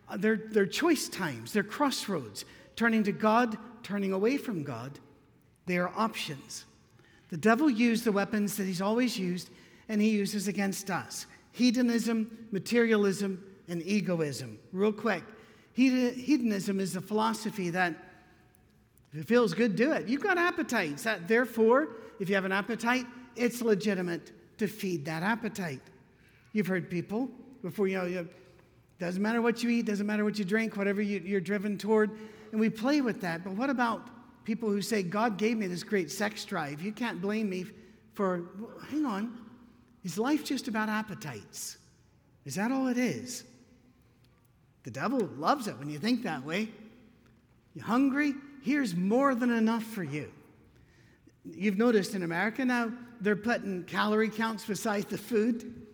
uh, 0.09 0.17
they're, 0.17 0.41
they're 0.51 0.65
choice 0.65 1.07
times, 1.07 1.53
they're 1.53 1.63
crossroads, 1.63 2.45
turning 2.75 3.03
to 3.03 3.11
God, 3.11 3.57
turning 3.83 4.11
away 4.11 4.37
from 4.37 4.63
God. 4.63 4.97
They 5.67 5.77
are 5.77 5.91
options. 5.95 6.65
The 7.29 7.37
devil 7.37 7.69
used 7.69 8.03
the 8.03 8.11
weapons 8.11 8.57
that 8.57 8.65
he's 8.65 8.81
always 8.81 9.19
used, 9.19 9.51
and 9.87 10.01
he 10.01 10.09
uses 10.09 10.47
against 10.47 10.89
us 10.89 11.27
hedonism, 11.51 12.47
materialism, 12.51 13.43
and 13.67 13.83
egoism. 13.83 14.57
Real 14.71 14.93
quick 14.93 15.23
hedonism 15.79 16.79
is 16.79 16.93
the 16.93 17.01
philosophy 17.01 17.69
that 17.69 17.93
if 19.13 19.21
it 19.21 19.27
feels 19.27 19.53
good, 19.53 19.75
do 19.75 19.91
it. 19.91 20.07
You've 20.07 20.23
got 20.23 20.37
appetites. 20.37 21.07
Therefore, 21.27 21.89
if 22.19 22.29
you 22.29 22.35
have 22.35 22.45
an 22.45 22.51
appetite, 22.51 23.05
it's 23.35 23.61
legitimate 23.61 24.31
to 24.59 24.67
feed 24.67 25.05
that 25.05 25.23
appetite. 25.23 25.81
You've 26.53 26.67
heard 26.67 26.89
people 26.89 27.29
before, 27.61 27.87
you 27.87 27.97
know, 27.97 28.05
you, 28.05 28.29
doesn't 28.99 29.21
matter 29.21 29.41
what 29.41 29.63
you 29.63 29.69
eat, 29.69 29.85
doesn't 29.85 30.05
matter 30.05 30.23
what 30.23 30.37
you 30.37 30.45
drink, 30.45 30.75
whatever 30.75 31.01
you, 31.01 31.21
you're 31.23 31.39
driven 31.41 31.77
toward. 31.77 32.11
And 32.51 32.59
we 32.59 32.69
play 32.69 33.01
with 33.01 33.21
that. 33.21 33.43
But 33.43 33.53
what 33.53 33.69
about 33.69 34.09
people 34.43 34.69
who 34.69 34.81
say, 34.81 35.03
God 35.03 35.37
gave 35.37 35.57
me 35.57 35.67
this 35.67 35.83
great 35.83 36.11
sex 36.11 36.43
drive? 36.45 36.81
You 36.81 36.91
can't 36.91 37.21
blame 37.21 37.49
me 37.49 37.65
for, 38.13 38.49
well, 38.59 38.71
hang 38.89 39.05
on, 39.05 39.39
is 40.03 40.17
life 40.17 40.43
just 40.43 40.67
about 40.67 40.89
appetites? 40.89 41.77
Is 42.45 42.55
that 42.55 42.71
all 42.71 42.87
it 42.87 42.97
is? 42.97 43.43
The 44.83 44.91
devil 44.91 45.29
loves 45.37 45.67
it 45.67 45.77
when 45.77 45.89
you 45.89 45.99
think 45.99 46.23
that 46.23 46.43
way. 46.43 46.69
You're 47.73 47.85
hungry? 47.85 48.33
Here's 48.61 48.95
more 48.95 49.35
than 49.35 49.51
enough 49.51 49.83
for 49.83 50.03
you. 50.03 50.31
You've 51.45 51.77
noticed 51.77 52.15
in 52.15 52.23
America 52.23 52.65
now, 52.65 52.91
they're 53.21 53.35
putting 53.35 53.83
calorie 53.83 54.29
counts 54.29 54.65
beside 54.65 55.09
the 55.09 55.17
food. 55.17 55.85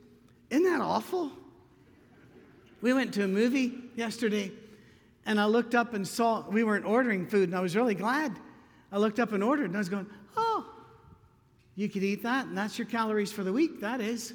Isn't 0.50 0.64
that 0.66 0.82
awful? 0.82 1.32
We 2.82 2.94
went 2.94 3.14
to 3.16 3.24
a 3.24 3.28
movie 3.28 3.74
yesterday, 3.96 4.52
and 5.26 5.40
I 5.40 5.46
looked 5.46 5.76
up 5.76 5.94
and 5.94 6.08
saw 6.08 6.48
we 6.50 6.64
weren't 6.64 6.86
ordering 6.86 7.26
food, 7.26 7.50
and 7.50 7.58
I 7.58 7.62
was 7.62 7.76
really 7.76 7.96
glad. 7.96 8.38
I 8.92 8.98
looked 8.98 9.20
up 9.20 9.32
and 9.32 9.44
ordered, 9.44 9.66
and 9.66 9.76
I 9.76 9.80
was 9.80 9.90
going, 9.90 10.08
oh, 10.38 10.66
you 11.76 11.90
could 11.90 12.04
eat 12.04 12.24
that, 12.24 12.48
and 12.48 12.58
that's 12.58 12.78
your 12.78 12.88
calories 12.88 13.32
for 13.32 13.44
the 13.44 13.54
week, 13.54 13.82
that 13.82 14.02
is. 14.02 14.34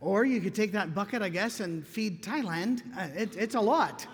Or 0.00 0.24
you 0.24 0.40
could 0.40 0.54
take 0.54 0.72
that 0.72 0.94
bucket, 0.94 1.22
I 1.22 1.30
guess, 1.30 1.60
and 1.60 1.86
feed 1.86 2.22
Thailand. 2.22 2.82
Uh, 2.96 3.08
it, 3.16 3.36
it's 3.36 3.54
a 3.54 3.60
lot. 3.60 4.06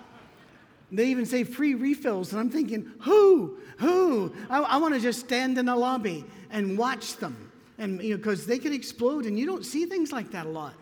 They 0.92 1.06
even 1.06 1.24
say 1.24 1.44
free 1.44 1.74
refills, 1.74 2.32
and 2.32 2.40
I'm 2.40 2.50
thinking, 2.50 2.90
who? 3.00 3.58
Who? 3.78 4.34
I, 4.48 4.58
I 4.60 4.76
want 4.78 4.94
to 4.94 5.00
just 5.00 5.20
stand 5.20 5.56
in 5.56 5.66
the 5.66 5.76
lobby 5.76 6.24
and 6.50 6.76
watch 6.76 7.16
them, 7.16 7.52
and 7.78 8.02
you 8.02 8.10
know, 8.10 8.16
because 8.16 8.44
they 8.46 8.58
can 8.58 8.72
explode, 8.72 9.26
and 9.26 9.38
you 9.38 9.46
don't 9.46 9.64
see 9.64 9.86
things 9.86 10.12
like 10.12 10.30
that 10.32 10.46
a 10.46 10.48
lot. 10.48 10.74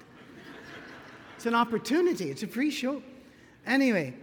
It's 1.37 1.47
an 1.47 1.55
opportunity. 1.55 2.31
It's 2.31 2.43
a 2.43 2.49
free 2.49 2.71
show. 2.71 3.03
Anyway, 3.67 4.15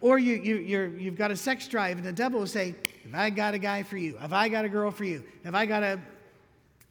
or 0.00 0.18
you, 0.18 0.34
you, 0.34 0.56
you're, 0.56 0.88
you've 0.88 1.16
got 1.16 1.30
a 1.30 1.36
sex 1.36 1.68
drive, 1.68 1.98
and 1.98 2.06
the 2.06 2.12
devil 2.12 2.40
will 2.40 2.46
say, 2.46 2.74
Have 3.04 3.14
I 3.14 3.30
got 3.30 3.54
a 3.54 3.58
guy 3.58 3.82
for 3.82 3.96
you? 3.96 4.16
Have 4.16 4.32
I 4.32 4.48
got 4.48 4.64
a 4.64 4.68
girl 4.68 4.90
for 4.90 5.04
you? 5.04 5.22
Have 5.44 5.54
I 5.54 5.66
got 5.66 5.82
a 5.82 6.00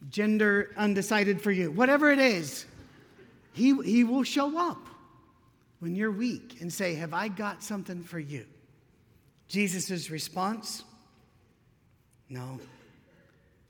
gender 0.10 0.72
undecided 0.78 1.42
for 1.42 1.52
you? 1.52 1.72
Whatever 1.72 2.12
it 2.12 2.20
is, 2.20 2.66
he, 3.54 3.76
he 3.84 4.04
will 4.04 4.24
show 4.24 4.58
up 4.58 4.88
when 5.80 5.96
you're 5.96 6.12
weak 6.12 6.58
and 6.62 6.72
say, 6.72 6.96
Have 6.96 7.14
I 7.14 7.28
got 7.28 7.64
something 7.64 8.04
for 8.04 8.20
you? 8.20 8.46
Jesus' 9.48 10.10
response 10.10 10.84
No. 12.30 12.60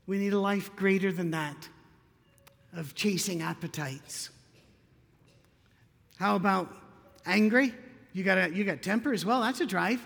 We 0.06 0.18
need 0.18 0.32
a 0.32 0.38
life 0.38 0.74
greater 0.76 1.10
than 1.10 1.32
that 1.32 1.68
of 2.72 2.94
chasing 2.94 3.42
appetites. 3.42 4.30
How 6.16 6.36
about 6.36 6.72
angry? 7.26 7.74
You 8.12 8.22
got, 8.22 8.38
a, 8.38 8.50
you 8.54 8.64
got 8.64 8.82
temper 8.82 9.12
as 9.12 9.26
well? 9.26 9.42
That's 9.42 9.60
a 9.60 9.66
drive. 9.66 10.00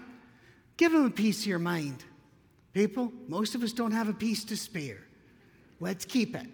Give 0.76 0.90
them 0.90 1.04
a 1.04 1.10
piece 1.10 1.42
of 1.42 1.46
your 1.46 1.58
mind. 1.58 2.02
People, 2.72 3.12
most 3.28 3.54
of 3.54 3.62
us 3.62 3.72
don't 3.72 3.92
have 3.92 4.08
a 4.08 4.14
piece 4.14 4.42
to 4.44 4.56
spare. 4.56 4.98
Let's 5.80 6.04
keep 6.04 6.34
it. 6.34 6.46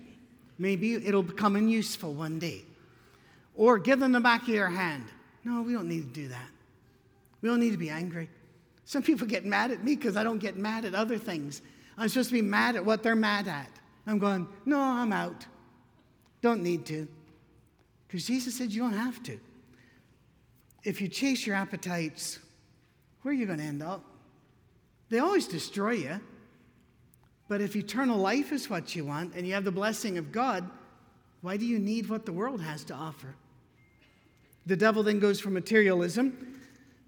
Maybe 0.58 0.94
it'll 0.94 1.22
become 1.22 1.68
useful 1.68 2.14
one 2.14 2.38
day. 2.38 2.64
or 3.54 3.78
give 3.78 4.00
them 4.00 4.12
the 4.12 4.20
back 4.20 4.42
of 4.42 4.48
your 4.48 4.68
hand. 4.68 5.04
No, 5.46 5.62
we 5.62 5.72
don't 5.72 5.86
need 5.86 6.12
to 6.12 6.20
do 6.22 6.26
that. 6.26 6.48
We 7.40 7.48
don't 7.48 7.60
need 7.60 7.70
to 7.70 7.78
be 7.78 7.88
angry. 7.88 8.28
Some 8.84 9.04
people 9.04 9.28
get 9.28 9.44
mad 9.44 9.70
at 9.70 9.84
me 9.84 9.94
because 9.94 10.16
I 10.16 10.24
don't 10.24 10.40
get 10.40 10.56
mad 10.56 10.84
at 10.84 10.92
other 10.92 11.18
things. 11.18 11.62
I'm 11.96 12.08
supposed 12.08 12.30
to 12.30 12.34
be 12.34 12.42
mad 12.42 12.74
at 12.74 12.84
what 12.84 13.04
they're 13.04 13.14
mad 13.14 13.46
at. 13.46 13.70
I'm 14.08 14.18
going, 14.18 14.48
no, 14.64 14.80
I'm 14.80 15.12
out. 15.12 15.46
Don't 16.42 16.64
need 16.64 16.84
to. 16.86 17.06
Because 18.08 18.26
Jesus 18.26 18.56
said 18.56 18.72
you 18.72 18.82
don't 18.82 18.92
have 18.92 19.22
to. 19.22 19.38
If 20.82 21.00
you 21.00 21.06
chase 21.06 21.46
your 21.46 21.54
appetites, 21.54 22.40
where 23.22 23.32
are 23.32 23.36
you 23.36 23.46
going 23.46 23.60
to 23.60 23.64
end 23.64 23.84
up? 23.84 24.02
They 25.10 25.20
always 25.20 25.46
destroy 25.46 25.92
you. 25.92 26.20
But 27.46 27.60
if 27.60 27.76
eternal 27.76 28.18
life 28.18 28.50
is 28.50 28.68
what 28.68 28.96
you 28.96 29.04
want 29.04 29.36
and 29.36 29.46
you 29.46 29.54
have 29.54 29.64
the 29.64 29.70
blessing 29.70 30.18
of 30.18 30.32
God, 30.32 30.68
why 31.40 31.56
do 31.56 31.64
you 31.64 31.78
need 31.78 32.08
what 32.08 32.26
the 32.26 32.32
world 32.32 32.60
has 32.60 32.82
to 32.84 32.94
offer? 32.94 33.36
The 34.66 34.76
devil 34.76 35.02
then 35.02 35.20
goes 35.20 35.40
for 35.40 35.50
materialism. 35.50 36.60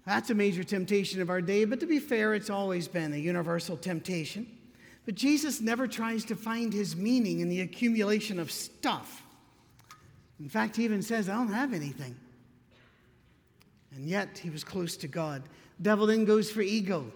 That's 0.05 0.29
a 0.29 0.35
major 0.35 0.63
temptation 0.63 1.21
of 1.21 1.29
our 1.29 1.41
day, 1.41 1.65
but 1.65 1.79
to 1.81 1.85
be 1.85 1.99
fair, 1.99 2.33
it's 2.33 2.49
always 2.49 2.87
been 2.87 3.13
a 3.13 3.17
universal 3.17 3.77
temptation. 3.77 4.47
But 5.05 5.15
Jesus 5.15 5.59
never 5.61 5.87
tries 5.87 6.23
to 6.25 6.35
find 6.35 6.73
his 6.73 6.95
meaning 6.95 7.41
in 7.41 7.49
the 7.49 7.61
accumulation 7.61 8.39
of 8.39 8.51
stuff. 8.51 9.23
In 10.39 10.49
fact, 10.49 10.77
he 10.77 10.85
even 10.85 11.01
says, 11.01 11.27
I 11.27 11.35
don't 11.35 11.51
have 11.51 11.73
anything. 11.73 12.15
And 13.95 14.07
yet, 14.07 14.37
he 14.37 14.49
was 14.49 14.63
close 14.63 14.95
to 14.97 15.07
God. 15.07 15.43
Devil 15.81 16.07
then 16.07 16.25
goes 16.25 16.49
for 16.49 16.61
ego. 16.61 17.11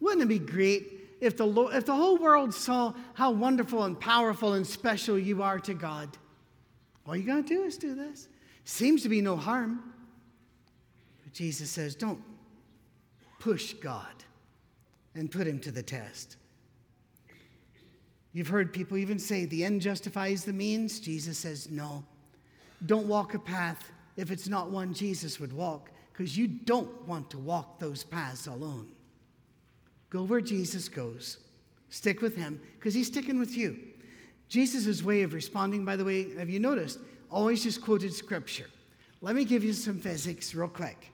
Wouldn't 0.00 0.22
it 0.22 0.28
be 0.28 0.38
great 0.38 1.16
if 1.20 1.36
the, 1.36 1.48
if 1.72 1.86
the 1.86 1.94
whole 1.94 2.18
world 2.18 2.54
saw 2.54 2.92
how 3.14 3.30
wonderful 3.30 3.84
and 3.84 3.98
powerful 3.98 4.54
and 4.54 4.66
special 4.66 5.18
you 5.18 5.42
are 5.42 5.58
to 5.60 5.74
God? 5.74 6.08
All 7.06 7.16
you 7.16 7.24
got 7.24 7.36
to 7.36 7.42
do 7.42 7.62
is 7.64 7.78
do 7.78 7.94
this. 7.94 8.28
Seems 8.68 9.02
to 9.04 9.08
be 9.08 9.22
no 9.22 9.34
harm. 9.34 9.80
But 11.24 11.32
Jesus 11.32 11.70
says, 11.70 11.94
don't 11.94 12.22
push 13.40 13.72
God 13.72 14.12
and 15.14 15.30
put 15.30 15.46
him 15.46 15.58
to 15.60 15.72
the 15.72 15.82
test. 15.82 16.36
You've 18.34 18.48
heard 18.48 18.70
people 18.74 18.98
even 18.98 19.18
say 19.18 19.46
the 19.46 19.64
end 19.64 19.80
justifies 19.80 20.44
the 20.44 20.52
means. 20.52 21.00
Jesus 21.00 21.38
says, 21.38 21.70
no. 21.70 22.04
Don't 22.84 23.08
walk 23.08 23.32
a 23.32 23.38
path 23.38 23.90
if 24.18 24.30
it's 24.30 24.48
not 24.48 24.70
one 24.70 24.92
Jesus 24.92 25.40
would 25.40 25.54
walk, 25.54 25.90
because 26.12 26.36
you 26.36 26.46
don't 26.46 27.08
want 27.08 27.30
to 27.30 27.38
walk 27.38 27.78
those 27.78 28.04
paths 28.04 28.48
alone. 28.48 28.86
Go 30.10 30.24
where 30.24 30.42
Jesus 30.42 30.90
goes. 30.90 31.38
Stick 31.88 32.20
with 32.20 32.36
him, 32.36 32.60
because 32.78 32.92
he's 32.92 33.06
sticking 33.06 33.38
with 33.38 33.56
you. 33.56 33.78
Jesus' 34.50 35.02
way 35.02 35.22
of 35.22 35.32
responding, 35.32 35.86
by 35.86 35.96
the 35.96 36.04
way, 36.04 36.36
have 36.36 36.50
you 36.50 36.60
noticed? 36.60 36.98
Always 37.30 37.62
just 37.62 37.82
quoted 37.82 38.12
scripture. 38.12 38.66
Let 39.20 39.34
me 39.34 39.44
give 39.44 39.64
you 39.64 39.72
some 39.72 39.98
physics 39.98 40.54
real 40.54 40.68
quick. 40.68 41.12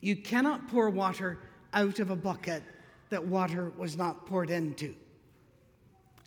You 0.00 0.16
cannot 0.16 0.68
pour 0.68 0.90
water 0.90 1.38
out 1.72 2.00
of 2.00 2.10
a 2.10 2.16
bucket 2.16 2.62
that 3.10 3.24
water 3.24 3.72
was 3.76 3.96
not 3.96 4.26
poured 4.26 4.50
into. 4.50 4.94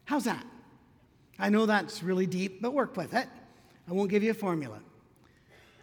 How's 0.05 0.23
that? 0.25 0.45
I 1.37 1.49
know 1.49 1.65
that's 1.65 2.03
really 2.03 2.25
deep, 2.25 2.61
but 2.61 2.73
work 2.73 2.95
with 2.95 3.13
it. 3.13 3.27
I 3.87 3.93
won't 3.93 4.09
give 4.09 4.23
you 4.23 4.31
a 4.31 4.35
formula. 4.35 4.79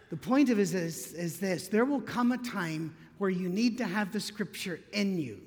The 0.09 0.17
point 0.17 0.49
of 0.49 0.59
it 0.59 0.61
is, 0.61 1.13
is 1.13 1.39
this 1.39 1.67
there 1.67 1.85
will 1.85 2.01
come 2.01 2.31
a 2.31 2.37
time 2.37 2.95
where 3.17 3.29
you 3.29 3.49
need 3.49 3.77
to 3.77 3.85
have 3.85 4.11
the 4.11 4.19
scripture 4.19 4.79
in 4.91 5.17
you, 5.17 5.39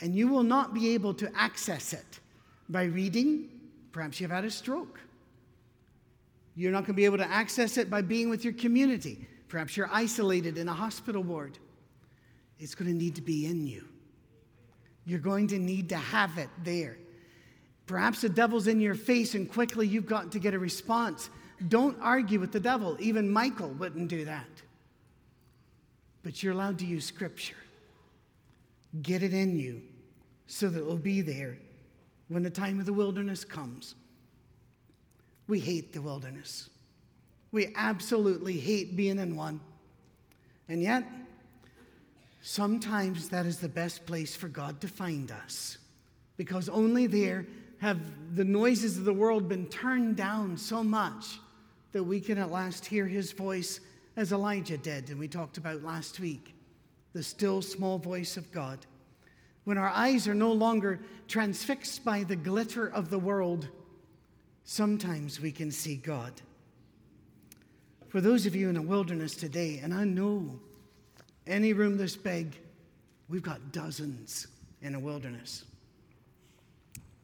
and 0.00 0.14
you 0.14 0.28
will 0.28 0.42
not 0.42 0.74
be 0.74 0.94
able 0.94 1.14
to 1.14 1.30
access 1.36 1.92
it 1.92 2.20
by 2.68 2.84
reading. 2.84 3.48
Perhaps 3.92 4.20
you've 4.20 4.30
had 4.30 4.44
a 4.44 4.50
stroke. 4.50 5.00
You're 6.56 6.72
not 6.72 6.80
going 6.80 6.86
to 6.86 6.92
be 6.94 7.04
able 7.04 7.18
to 7.18 7.30
access 7.30 7.76
it 7.76 7.90
by 7.90 8.00
being 8.00 8.30
with 8.30 8.42
your 8.42 8.54
community. 8.54 9.28
Perhaps 9.48 9.76
you're 9.76 9.90
isolated 9.92 10.56
in 10.56 10.68
a 10.68 10.72
hospital 10.72 11.22
ward. 11.22 11.58
It's 12.58 12.74
going 12.74 12.90
to 12.90 12.96
need 12.96 13.14
to 13.16 13.22
be 13.22 13.46
in 13.46 13.66
you. 13.66 13.84
You're 15.04 15.20
going 15.20 15.48
to 15.48 15.58
need 15.58 15.90
to 15.90 15.96
have 15.96 16.38
it 16.38 16.48
there. 16.64 16.96
Perhaps 17.86 18.22
the 18.22 18.28
devil's 18.30 18.66
in 18.66 18.80
your 18.80 18.94
face 18.94 19.34
and 19.34 19.50
quickly 19.50 19.86
you've 19.86 20.06
got 20.06 20.32
to 20.32 20.38
get 20.38 20.54
a 20.54 20.58
response. 20.58 21.30
Don't 21.68 21.96
argue 22.00 22.40
with 22.40 22.52
the 22.52 22.60
devil. 22.60 22.96
Even 23.00 23.30
Michael 23.30 23.68
wouldn't 23.68 24.08
do 24.08 24.24
that. 24.24 24.48
But 26.22 26.42
you're 26.42 26.54
allowed 26.54 26.78
to 26.80 26.86
use 26.86 27.04
scripture. 27.04 27.54
Get 29.02 29.22
it 29.22 29.34
in 29.34 29.56
you 29.56 29.82
so 30.46 30.68
that 30.68 30.80
it 30.80 30.86
will 30.86 30.96
be 30.96 31.20
there 31.20 31.58
when 32.28 32.42
the 32.42 32.50
time 32.50 32.80
of 32.80 32.86
the 32.86 32.92
wilderness 32.92 33.44
comes. 33.44 33.94
We 35.46 35.60
hate 35.60 35.92
the 35.92 36.02
wilderness. 36.02 36.68
We 37.52 37.72
absolutely 37.76 38.58
hate 38.58 38.96
being 38.96 39.18
in 39.18 39.36
one. 39.36 39.60
And 40.68 40.82
yet, 40.82 41.04
sometimes 42.42 43.28
that 43.28 43.46
is 43.46 43.58
the 43.58 43.68
best 43.68 44.06
place 44.06 44.34
for 44.34 44.48
God 44.48 44.80
to 44.80 44.88
find 44.88 45.30
us 45.30 45.78
because 46.36 46.68
only 46.68 47.06
there 47.06 47.46
have 47.78 48.00
the 48.34 48.44
noises 48.44 48.96
of 48.98 49.04
the 49.04 49.12
world 49.12 49.48
been 49.48 49.66
turned 49.66 50.16
down 50.16 50.56
so 50.56 50.82
much 50.82 51.38
that 51.92 52.04
we 52.04 52.20
can 52.20 52.38
at 52.38 52.50
last 52.50 52.84
hear 52.86 53.06
his 53.06 53.32
voice 53.32 53.80
as 54.16 54.32
Elijah 54.32 54.78
did, 54.78 55.10
and 55.10 55.18
we 55.18 55.28
talked 55.28 55.58
about 55.58 55.82
last 55.82 56.20
week 56.20 56.54
the 57.12 57.22
still 57.22 57.62
small 57.62 57.98
voice 57.98 58.36
of 58.36 58.50
God. 58.52 58.78
When 59.64 59.78
our 59.78 59.88
eyes 59.88 60.28
are 60.28 60.34
no 60.34 60.52
longer 60.52 61.00
transfixed 61.28 62.04
by 62.04 62.22
the 62.22 62.36
glitter 62.36 62.86
of 62.86 63.10
the 63.10 63.18
world, 63.18 63.68
sometimes 64.66 65.40
we 65.40 65.50
can 65.50 65.70
see 65.70 65.96
God. 65.96 66.32
For 68.08 68.20
those 68.20 68.44
of 68.44 68.54
you 68.54 68.68
in 68.68 68.76
a 68.76 68.82
wilderness 68.82 69.34
today, 69.34 69.80
and 69.82 69.94
I 69.94 70.04
know 70.04 70.58
any 71.46 71.72
room 71.72 71.96
this 71.96 72.16
big, 72.16 72.58
we've 73.28 73.42
got 73.42 73.72
dozens 73.72 74.48
in 74.82 74.94
a 74.94 75.00
wilderness. 75.00 75.64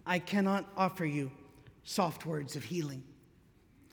I 0.06 0.18
cannot 0.18 0.66
offer 0.76 1.04
you 1.04 1.30
soft 1.84 2.24
words 2.26 2.56
of 2.56 2.64
healing. 2.64 3.02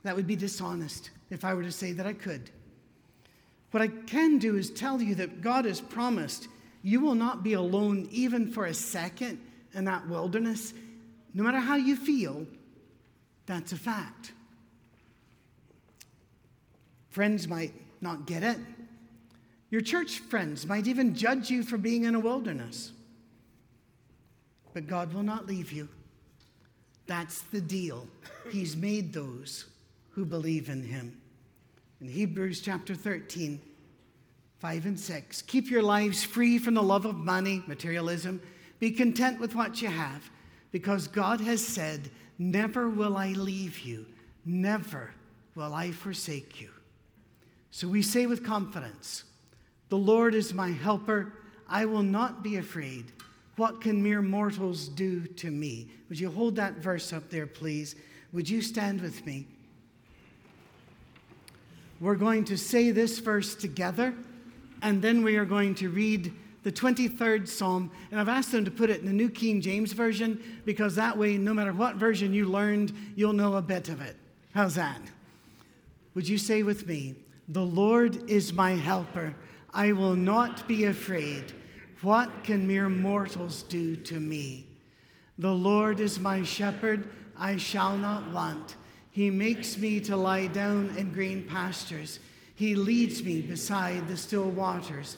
That 0.03 0.15
would 0.15 0.27
be 0.27 0.35
dishonest 0.35 1.09
if 1.29 1.43
I 1.43 1.53
were 1.53 1.63
to 1.63 1.71
say 1.71 1.91
that 1.93 2.05
I 2.05 2.13
could. 2.13 2.51
What 3.71 3.81
I 3.81 3.87
can 3.87 4.37
do 4.37 4.57
is 4.57 4.69
tell 4.69 5.01
you 5.01 5.15
that 5.15 5.41
God 5.41 5.65
has 5.65 5.81
promised 5.81 6.47
you 6.81 7.01
will 7.01 7.15
not 7.15 7.43
be 7.43 7.53
alone 7.53 8.07
even 8.11 8.51
for 8.51 8.65
a 8.65 8.73
second 8.73 9.39
in 9.73 9.85
that 9.85 10.07
wilderness. 10.07 10.73
No 11.33 11.43
matter 11.43 11.59
how 11.59 11.75
you 11.75 11.95
feel, 11.95 12.47
that's 13.49 13.71
a 13.71 13.77
fact. 13.77 14.31
Friends 17.09 17.47
might 17.47 17.73
not 17.99 18.27
get 18.27 18.43
it. 18.43 18.59
Your 19.71 19.81
church 19.81 20.19
friends 20.19 20.67
might 20.67 20.85
even 20.85 21.15
judge 21.15 21.49
you 21.49 21.63
for 21.63 21.79
being 21.79 22.03
in 22.03 22.13
a 22.13 22.19
wilderness. 22.19 22.91
But 24.75 24.85
God 24.85 25.11
will 25.15 25.23
not 25.23 25.47
leave 25.47 25.71
you. 25.71 25.89
That's 27.07 27.41
the 27.41 27.59
deal. 27.59 28.07
He's 28.51 28.77
made 28.77 29.13
those 29.13 29.65
who 30.11 30.25
believe 30.25 30.69
in 30.69 30.83
him. 30.83 31.19
In 32.01 32.07
Hebrews 32.07 32.61
chapter 32.61 32.93
13, 32.93 33.59
5 34.59 34.85
and 34.85 34.99
6, 34.99 35.41
keep 35.41 35.71
your 35.71 35.81
lives 35.81 36.23
free 36.23 36.59
from 36.59 36.75
the 36.75 36.83
love 36.83 37.05
of 37.05 37.15
money, 37.15 37.63
materialism. 37.65 38.41
Be 38.77 38.91
content 38.91 39.39
with 39.39 39.55
what 39.55 39.81
you 39.81 39.87
have, 39.87 40.29
because 40.71 41.07
God 41.07 41.41
has 41.41 41.65
said, 41.65 42.11
Never 42.39 42.89
will 42.89 43.17
I 43.17 43.33
leave 43.33 43.79
you, 43.79 44.05
never 44.45 45.11
will 45.55 45.73
I 45.73 45.91
forsake 45.91 46.61
you. 46.61 46.69
So 47.69 47.87
we 47.87 48.01
say 48.01 48.25
with 48.25 48.45
confidence, 48.45 49.25
The 49.89 49.97
Lord 49.97 50.33
is 50.33 50.53
my 50.53 50.71
helper. 50.71 51.33
I 51.67 51.85
will 51.85 52.01
not 52.01 52.41
be 52.41 52.55
afraid. 52.55 53.11
What 53.57 53.81
can 53.81 54.01
mere 54.01 54.21
mortals 54.21 54.87
do 54.87 55.27
to 55.27 55.51
me? 55.51 55.89
Would 56.07 56.19
you 56.19 56.31
hold 56.31 56.55
that 56.55 56.75
verse 56.75 57.11
up 57.11 57.29
there, 57.29 57.45
please? 57.45 57.95
Would 58.31 58.49
you 58.49 58.61
stand 58.61 59.01
with 59.01 59.25
me? 59.25 59.45
We're 61.99 62.15
going 62.15 62.45
to 62.45 62.57
say 62.57 62.91
this 62.91 63.19
verse 63.19 63.53
together, 63.55 64.15
and 64.81 65.01
then 65.01 65.23
we 65.23 65.35
are 65.35 65.45
going 65.45 65.75
to 65.75 65.89
read 65.89 66.33
the 66.63 66.71
23rd 66.71 67.47
Psalm. 67.47 67.91
And 68.11 68.19
I've 68.19 68.29
asked 68.29 68.51
them 68.51 68.65
to 68.65 68.71
put 68.71 68.89
it 68.89 68.99
in 68.99 69.05
the 69.05 69.13
New 69.13 69.29
King 69.29 69.61
James 69.61 69.93
Version 69.93 70.41
because 70.65 70.95
that 70.95 71.17
way, 71.17 71.37
no 71.37 71.53
matter 71.53 71.73
what 71.73 71.95
version 71.95 72.33
you 72.33 72.45
learned, 72.45 72.93
you'll 73.15 73.33
know 73.33 73.55
a 73.55 73.61
bit 73.61 73.89
of 73.89 74.01
it. 74.01 74.15
How's 74.53 74.75
that? 74.75 75.01
Would 76.15 76.27
you 76.27 76.37
say 76.37 76.63
with 76.63 76.87
me, 76.87 77.15
The 77.47 77.65
Lord 77.65 78.29
is 78.29 78.53
my 78.53 78.71
helper. 78.71 79.35
I 79.73 79.91
will 79.91 80.15
not 80.15 80.67
be 80.67 80.85
afraid. 80.85 81.53
What 82.01 82.43
can 82.43 82.67
mere 82.67 82.89
mortals 82.89 83.63
do 83.63 83.95
to 83.95 84.19
me? 84.19 84.65
The 85.37 85.53
Lord 85.53 85.99
is 85.99 86.19
my 86.19 86.43
shepherd, 86.43 87.09
I 87.37 87.57
shall 87.57 87.97
not 87.97 88.31
want. 88.31 88.75
He 89.11 89.29
makes 89.29 89.77
me 89.77 89.99
to 90.01 90.15
lie 90.15 90.47
down 90.47 90.93
in 90.97 91.11
green 91.13 91.43
pastures. 91.43 92.19
He 92.55 92.75
leads 92.75 93.23
me 93.23 93.41
beside 93.41 94.07
the 94.07 94.17
still 94.17 94.49
waters. 94.49 95.17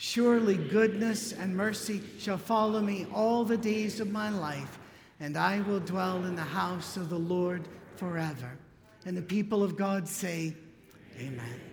Surely 0.00 0.56
goodness 0.56 1.32
and 1.32 1.56
mercy 1.56 2.00
shall 2.20 2.38
follow 2.38 2.80
me 2.80 3.04
all 3.12 3.44
the 3.44 3.56
days 3.56 3.98
of 3.98 4.08
my 4.08 4.30
life, 4.30 4.78
and 5.18 5.36
I 5.36 5.60
will 5.62 5.80
dwell 5.80 6.24
in 6.24 6.36
the 6.36 6.40
house 6.40 6.96
of 6.96 7.10
the 7.10 7.18
Lord 7.18 7.66
forever. 7.96 8.56
And 9.04 9.16
the 9.16 9.22
people 9.22 9.64
of 9.64 9.76
God 9.76 10.06
say, 10.06 10.54
Amen. 11.18 11.67